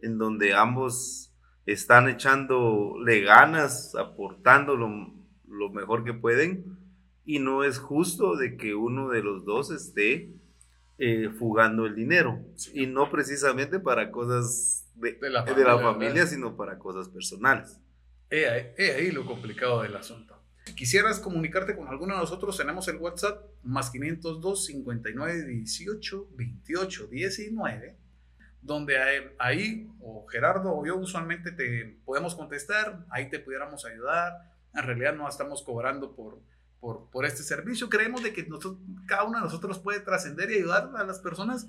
en 0.00 0.18
donde 0.18 0.52
ambos 0.52 1.32
están 1.64 2.06
echándole 2.10 3.22
ganas, 3.22 3.94
aportando 3.94 4.76
lo, 4.76 4.90
lo 5.48 5.70
mejor 5.70 6.04
que 6.04 6.12
pueden. 6.12 6.76
Y 7.24 7.38
no 7.38 7.64
es 7.64 7.78
justo 7.78 8.36
de 8.36 8.58
que 8.58 8.74
uno 8.74 9.08
de 9.08 9.22
los 9.22 9.46
dos 9.46 9.70
esté 9.70 10.34
eh, 10.98 11.30
fugando 11.30 11.86
el 11.86 11.94
dinero. 11.94 12.44
Y 12.74 12.84
no 12.84 13.10
precisamente 13.10 13.80
para 13.80 14.10
cosas 14.10 14.79
de, 15.00 15.30
la 15.30 15.78
familia, 15.78 16.26
sino 16.26 16.56
para 16.56 16.78
cosas 16.78 17.08
personales. 17.08 17.80
He 18.28 18.92
ahí 18.94 19.10
lo 19.10 19.26
complicado 19.26 19.82
del 19.82 19.96
asunto 19.96 20.40
quisieras 20.74 21.20
comunicarte 21.20 21.76
con 21.76 21.88
alguno 21.88 22.14
de 22.14 22.20
nosotros, 22.20 22.56
tenemos 22.56 22.86
el 22.88 22.96
WhatsApp 22.96 23.44
más 23.62 23.90
502 23.90 24.66
59 24.66 25.44
18 25.44 26.28
28 26.32 27.06
19, 27.06 27.98
donde 28.62 28.96
ahí, 29.38 29.90
o 30.00 30.26
Gerardo 30.26 30.72
o 30.72 30.86
yo 30.86 30.96
usualmente 30.96 31.52
te 31.52 32.00
podemos 32.04 32.34
contestar, 32.34 33.04
ahí 33.10 33.30
te 33.30 33.38
pudiéramos 33.38 33.84
ayudar. 33.84 34.52
En 34.74 34.84
realidad 34.84 35.14
no 35.14 35.28
estamos 35.28 35.62
cobrando 35.62 36.14
por, 36.14 36.40
por, 36.78 37.10
por 37.10 37.24
este 37.24 37.42
servicio. 37.42 37.88
Creemos 37.88 38.22
de 38.22 38.32
que 38.32 38.44
nosotros, 38.44 38.76
cada 39.06 39.24
uno 39.24 39.38
de 39.38 39.44
nosotros 39.44 39.78
puede 39.78 40.00
trascender 40.00 40.50
y 40.50 40.56
ayudar 40.56 40.90
a 40.94 41.04
las 41.04 41.18
personas 41.18 41.68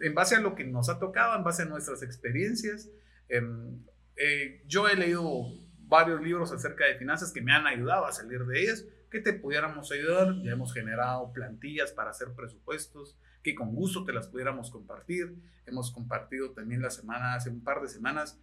en 0.00 0.14
base 0.14 0.36
a 0.36 0.40
lo 0.40 0.54
que 0.54 0.64
nos 0.64 0.88
ha 0.88 0.98
tocado, 0.98 1.36
en 1.36 1.44
base 1.44 1.62
a 1.62 1.66
nuestras 1.66 2.02
experiencias. 2.02 2.88
Em, 3.28 3.84
eh, 4.16 4.62
yo 4.66 4.88
he 4.88 4.96
leído 4.96 5.44
varios 5.86 6.20
libros 6.20 6.52
acerca 6.52 6.86
de 6.86 6.96
finanzas 6.96 7.32
que 7.32 7.40
me 7.40 7.52
han 7.52 7.66
ayudado 7.66 8.06
a 8.06 8.12
salir 8.12 8.44
de 8.44 8.62
ellas, 8.62 8.84
que 9.10 9.20
te 9.20 9.32
pudiéramos 9.32 9.90
ayudar. 9.92 10.34
Ya 10.42 10.52
hemos 10.52 10.72
generado 10.72 11.32
plantillas 11.32 11.92
para 11.92 12.10
hacer 12.10 12.28
presupuestos, 12.34 13.16
que 13.42 13.54
con 13.54 13.74
gusto 13.74 14.04
te 14.04 14.12
las 14.12 14.28
pudiéramos 14.28 14.70
compartir. 14.70 15.34
Hemos 15.66 15.90
compartido 15.90 16.52
también 16.52 16.82
la 16.82 16.90
semana, 16.90 17.34
hace 17.34 17.50
un 17.50 17.62
par 17.62 17.80
de 17.80 17.88
semanas, 17.88 18.38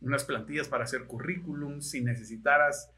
unas 0.00 0.24
plantillas 0.24 0.68
para 0.68 0.84
hacer 0.84 1.04
currículum, 1.04 1.80
si 1.80 2.00
necesitaras 2.00 2.90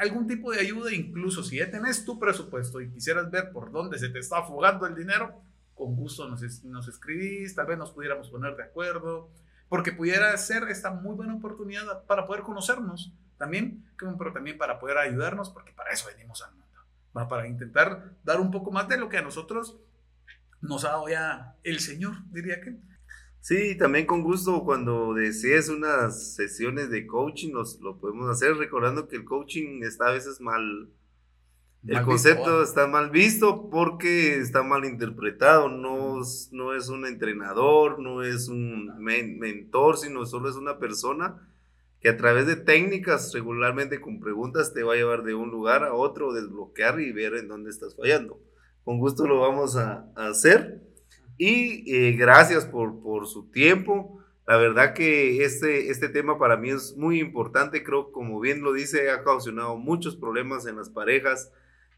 algún 0.00 0.26
tipo 0.26 0.50
de 0.50 0.60
ayuda, 0.60 0.92
incluso 0.92 1.44
si 1.44 1.58
ya 1.58 1.70
tenés 1.70 2.04
tu 2.04 2.18
presupuesto 2.18 2.80
y 2.80 2.90
quisieras 2.90 3.30
ver 3.30 3.52
por 3.52 3.70
dónde 3.70 3.98
se 3.98 4.08
te 4.08 4.18
está 4.18 4.42
fugando 4.42 4.86
el 4.86 4.96
dinero, 4.96 5.40
con 5.74 5.96
gusto 5.96 6.28
nos, 6.28 6.64
nos 6.64 6.88
escribís, 6.88 7.54
tal 7.54 7.66
vez 7.66 7.78
nos 7.78 7.90
pudiéramos 7.90 8.30
poner 8.30 8.56
de 8.56 8.64
acuerdo 8.64 9.30
porque 9.68 9.92
pudiera 9.92 10.36
ser 10.36 10.64
esta 10.64 10.90
muy 10.90 11.14
buena 11.14 11.34
oportunidad 11.34 12.04
para 12.06 12.26
poder 12.26 12.42
conocernos 12.42 13.12
también, 13.38 13.84
pero 13.98 14.32
también 14.32 14.58
para 14.58 14.78
poder 14.78 14.98
ayudarnos, 14.98 15.50
porque 15.50 15.72
para 15.72 15.90
eso 15.90 16.06
venimos 16.14 16.42
al 16.42 16.52
mundo, 16.52 16.80
¿va? 17.16 17.28
para 17.28 17.46
intentar 17.46 18.12
dar 18.22 18.40
un 18.40 18.50
poco 18.50 18.70
más 18.70 18.88
de 18.88 18.98
lo 18.98 19.08
que 19.08 19.18
a 19.18 19.22
nosotros 19.22 19.76
nos 20.60 20.84
ha 20.84 20.90
dado 20.90 21.08
ya 21.08 21.56
el 21.62 21.80
Señor, 21.80 22.14
diría 22.30 22.60
que. 22.60 22.76
Sí, 23.40 23.76
también 23.76 24.06
con 24.06 24.22
gusto 24.22 24.64
cuando 24.64 25.12
desees 25.12 25.68
unas 25.68 26.34
sesiones 26.34 26.88
de 26.88 27.06
coaching, 27.06 27.52
nos, 27.52 27.78
lo 27.80 27.98
podemos 27.98 28.30
hacer, 28.30 28.54
recordando 28.56 29.06
que 29.06 29.16
el 29.16 29.24
coaching 29.24 29.82
está 29.82 30.06
a 30.06 30.12
veces 30.12 30.40
mal, 30.40 30.88
el 31.86 32.02
concepto 32.02 32.62
está 32.62 32.86
mal 32.86 33.10
visto 33.10 33.68
porque 33.68 34.38
está 34.38 34.62
mal 34.62 34.86
interpretado, 34.86 35.68
no, 35.68 36.20
no 36.52 36.74
es 36.74 36.88
un 36.88 37.06
entrenador, 37.06 37.98
no 37.98 38.22
es 38.22 38.48
un 38.48 38.90
mentor, 38.98 39.98
sino 39.98 40.24
solo 40.24 40.48
es 40.48 40.56
una 40.56 40.78
persona 40.78 41.46
que 42.00 42.08
a 42.08 42.16
través 42.16 42.46
de 42.46 42.56
técnicas 42.56 43.32
regularmente 43.34 44.00
con 44.00 44.20
preguntas 44.20 44.72
te 44.72 44.82
va 44.82 44.94
a 44.94 44.96
llevar 44.96 45.24
de 45.24 45.34
un 45.34 45.50
lugar 45.50 45.84
a 45.84 45.92
otro, 45.92 46.32
desbloquear 46.32 47.00
y 47.00 47.12
ver 47.12 47.34
en 47.34 47.48
dónde 47.48 47.70
estás 47.70 47.96
fallando. 47.96 48.40
Con 48.84 48.98
gusto 48.98 49.26
lo 49.26 49.40
vamos 49.40 49.76
a, 49.76 50.06
hacer 50.16 50.82
y 51.36 51.84
eh, 51.94 52.12
gracias 52.12 52.64
por, 52.64 53.02
por 53.02 53.26
su 53.26 53.50
tiempo. 53.50 54.20
La 54.46 54.56
verdad 54.56 54.94
que 54.94 55.44
este, 55.44 55.90
este 55.90 56.08
tema 56.08 56.38
para 56.38 56.56
mí 56.56 56.70
es 56.70 56.96
muy 56.96 57.20
importante, 57.20 57.82
creo 57.82 58.12
como 58.12 58.40
bien 58.40 58.62
lo 58.62 58.72
dice, 58.72 59.10
ha 59.10 59.22
causado 59.22 59.76
muchos 59.76 60.16
problemas 60.16 60.66
en 60.66 60.76
las 60.76 60.90
parejas 60.90 61.50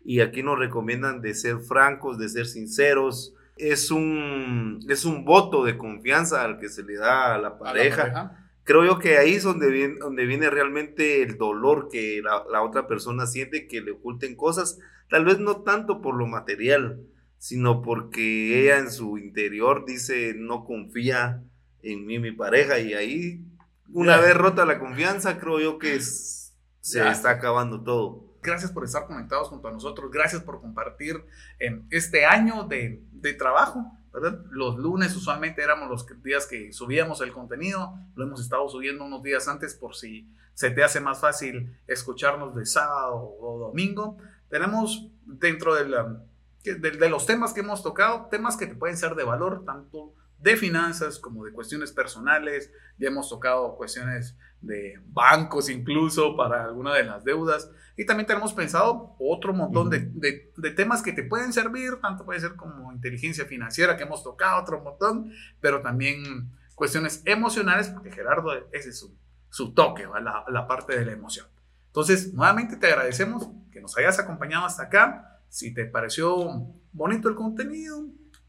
y 0.06 0.20
aquí 0.20 0.44
nos 0.44 0.56
recomiendan 0.56 1.20
de 1.20 1.34
ser 1.34 1.58
francos, 1.58 2.16
de 2.16 2.28
ser 2.28 2.46
sinceros. 2.46 3.34
Es 3.56 3.90
un, 3.90 4.78
es 4.88 5.04
un 5.04 5.24
voto 5.24 5.64
de 5.64 5.76
confianza 5.76 6.44
al 6.44 6.60
que 6.60 6.68
se 6.68 6.84
le 6.84 6.94
da 6.94 7.34
a 7.34 7.38
la 7.38 7.58
pareja. 7.58 8.38
Creo 8.62 8.84
yo 8.84 9.00
que 9.00 9.18
ahí 9.18 9.34
es 9.34 9.42
donde 9.42 9.68
viene, 9.68 9.96
donde 9.98 10.26
viene 10.26 10.48
realmente 10.48 11.22
el 11.22 11.36
dolor 11.36 11.88
que 11.90 12.20
la, 12.22 12.44
la 12.52 12.62
otra 12.62 12.86
persona 12.86 13.26
siente, 13.26 13.66
que 13.66 13.80
le 13.80 13.92
oculten 13.92 14.36
cosas, 14.36 14.78
tal 15.10 15.24
vez 15.24 15.40
no 15.40 15.62
tanto 15.62 16.00
por 16.00 16.14
lo 16.14 16.28
material, 16.28 17.00
sino 17.38 17.82
porque 17.82 18.62
ella 18.62 18.78
en 18.78 18.92
su 18.92 19.18
interior 19.18 19.84
dice 19.86 20.34
no 20.36 20.64
confía 20.64 21.42
en 21.82 22.06
mí, 22.06 22.20
mi 22.20 22.30
pareja, 22.32 22.78
y 22.78 22.94
ahí, 22.94 23.44
una 23.92 24.18
vez 24.18 24.36
rota 24.36 24.64
la 24.64 24.78
confianza, 24.78 25.38
creo 25.38 25.58
yo 25.58 25.78
que 25.78 25.96
es 25.96 26.54
se 26.80 27.08
está 27.08 27.30
acabando 27.30 27.82
todo. 27.82 28.25
Gracias 28.46 28.70
por 28.70 28.84
estar 28.84 29.06
conectados 29.06 29.48
junto 29.48 29.68
a 29.68 29.72
nosotros. 29.72 30.10
Gracias 30.10 30.42
por 30.42 30.60
compartir 30.60 31.24
en 31.58 31.86
este 31.90 32.24
año 32.24 32.64
de, 32.64 33.02
de 33.12 33.34
trabajo. 33.34 33.92
¿verdad? 34.12 34.40
Los 34.50 34.78
lunes 34.78 35.14
usualmente 35.14 35.62
éramos 35.62 35.90
los 35.90 36.06
días 36.22 36.46
que 36.46 36.72
subíamos 36.72 37.20
el 37.20 37.32
contenido. 37.32 37.92
Lo 38.14 38.24
hemos 38.24 38.40
estado 38.40 38.68
subiendo 38.68 39.04
unos 39.04 39.22
días 39.22 39.48
antes 39.48 39.74
por 39.74 39.94
si 39.94 40.30
se 40.54 40.70
te 40.70 40.82
hace 40.82 41.00
más 41.00 41.18
fácil 41.18 41.76
escucharnos 41.86 42.54
de 42.54 42.64
sábado 42.64 43.36
o 43.40 43.58
domingo. 43.58 44.16
Tenemos 44.48 45.10
dentro 45.26 45.74
de, 45.74 45.88
la, 45.88 46.22
de, 46.62 46.76
de 46.76 47.08
los 47.10 47.26
temas 47.26 47.52
que 47.52 47.60
hemos 47.60 47.82
tocado, 47.82 48.28
temas 48.30 48.56
que 48.56 48.66
te 48.66 48.74
pueden 48.74 48.96
ser 48.96 49.16
de 49.16 49.24
valor, 49.24 49.64
tanto 49.66 50.14
de 50.38 50.56
finanzas 50.56 51.18
como 51.18 51.44
de 51.44 51.52
cuestiones 51.52 51.92
personales. 51.92 52.72
Ya 52.98 53.08
hemos 53.08 53.28
tocado 53.28 53.76
cuestiones 53.76 54.36
de 54.60 55.00
bancos 55.08 55.68
incluso 55.68 56.36
para 56.36 56.64
alguna 56.64 56.94
de 56.94 57.04
las 57.04 57.24
deudas. 57.24 57.70
Y 57.96 58.04
también 58.04 58.26
tenemos 58.26 58.52
pensado 58.52 59.16
otro 59.18 59.54
montón 59.54 59.88
de, 59.90 60.10
de, 60.10 60.70
temas 60.72 61.02
que 61.02 61.12
te 61.12 61.22
pueden 61.22 61.52
servir, 61.52 61.98
tanto 62.02 62.24
puede 62.24 62.40
ser 62.40 62.54
como 62.54 62.92
inteligencia 62.92 63.46
financiera 63.46 63.96
que 63.96 64.02
hemos 64.02 64.22
tocado 64.22 64.60
otro 64.60 64.82
montón, 64.82 65.32
pero 65.60 65.80
también 65.80 66.52
cuestiones 66.74 67.22
emocionales, 67.24 67.88
porque 67.88 68.12
Gerardo, 68.12 68.52
ese 68.72 68.90
es 68.90 68.98
su, 68.98 69.16
su 69.48 69.72
toque, 69.72 70.06
la, 70.06 70.44
la 70.46 70.66
parte 70.66 70.98
de 70.98 71.06
la 71.06 71.12
emoción. 71.12 71.46
Entonces, 71.86 72.34
nuevamente 72.34 72.76
te 72.76 72.88
agradecemos 72.88 73.48
que 73.72 73.80
nos 73.80 73.96
hayas 73.96 74.18
acompañado 74.18 74.66
hasta 74.66 74.82
acá. 74.82 75.40
Si 75.48 75.72
te 75.72 75.86
pareció 75.86 76.74
bonito 76.92 77.30
el 77.30 77.34
contenido, 77.34 78.04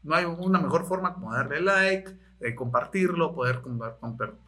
no 0.08 0.14
hay 0.16 0.24
una 0.24 0.58
mejor 0.58 0.86
forma 0.86 1.12
como 1.12 1.32
darle 1.32 1.60
like, 1.60 2.10
eh, 2.40 2.54
compartirlo, 2.54 3.34
poder 3.34 3.60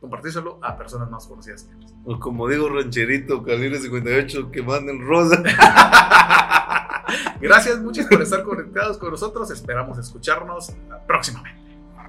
compartírselo 0.01 0.59
a 0.63 0.79
personas 0.79 1.11
más 1.11 1.27
conocidas 1.27 1.65
que 1.65 1.75
O 2.05 2.19
como 2.19 2.49
digo, 2.49 2.71
rancherito, 2.71 3.43
calibre 3.43 3.79
58, 3.79 4.51
que 4.51 4.63
manden 4.63 5.07
rosa. 5.07 5.43
Gracias, 7.41 7.79
muchas 7.81 8.07
por 8.07 8.23
estar 8.23 8.43
conectados 8.43 8.97
con 8.97 9.11
nosotros. 9.11 9.51
Esperamos 9.51 9.99
escucharnos 9.99 10.73
próximamente. 11.07 11.61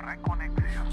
Reconexión. 0.06 0.86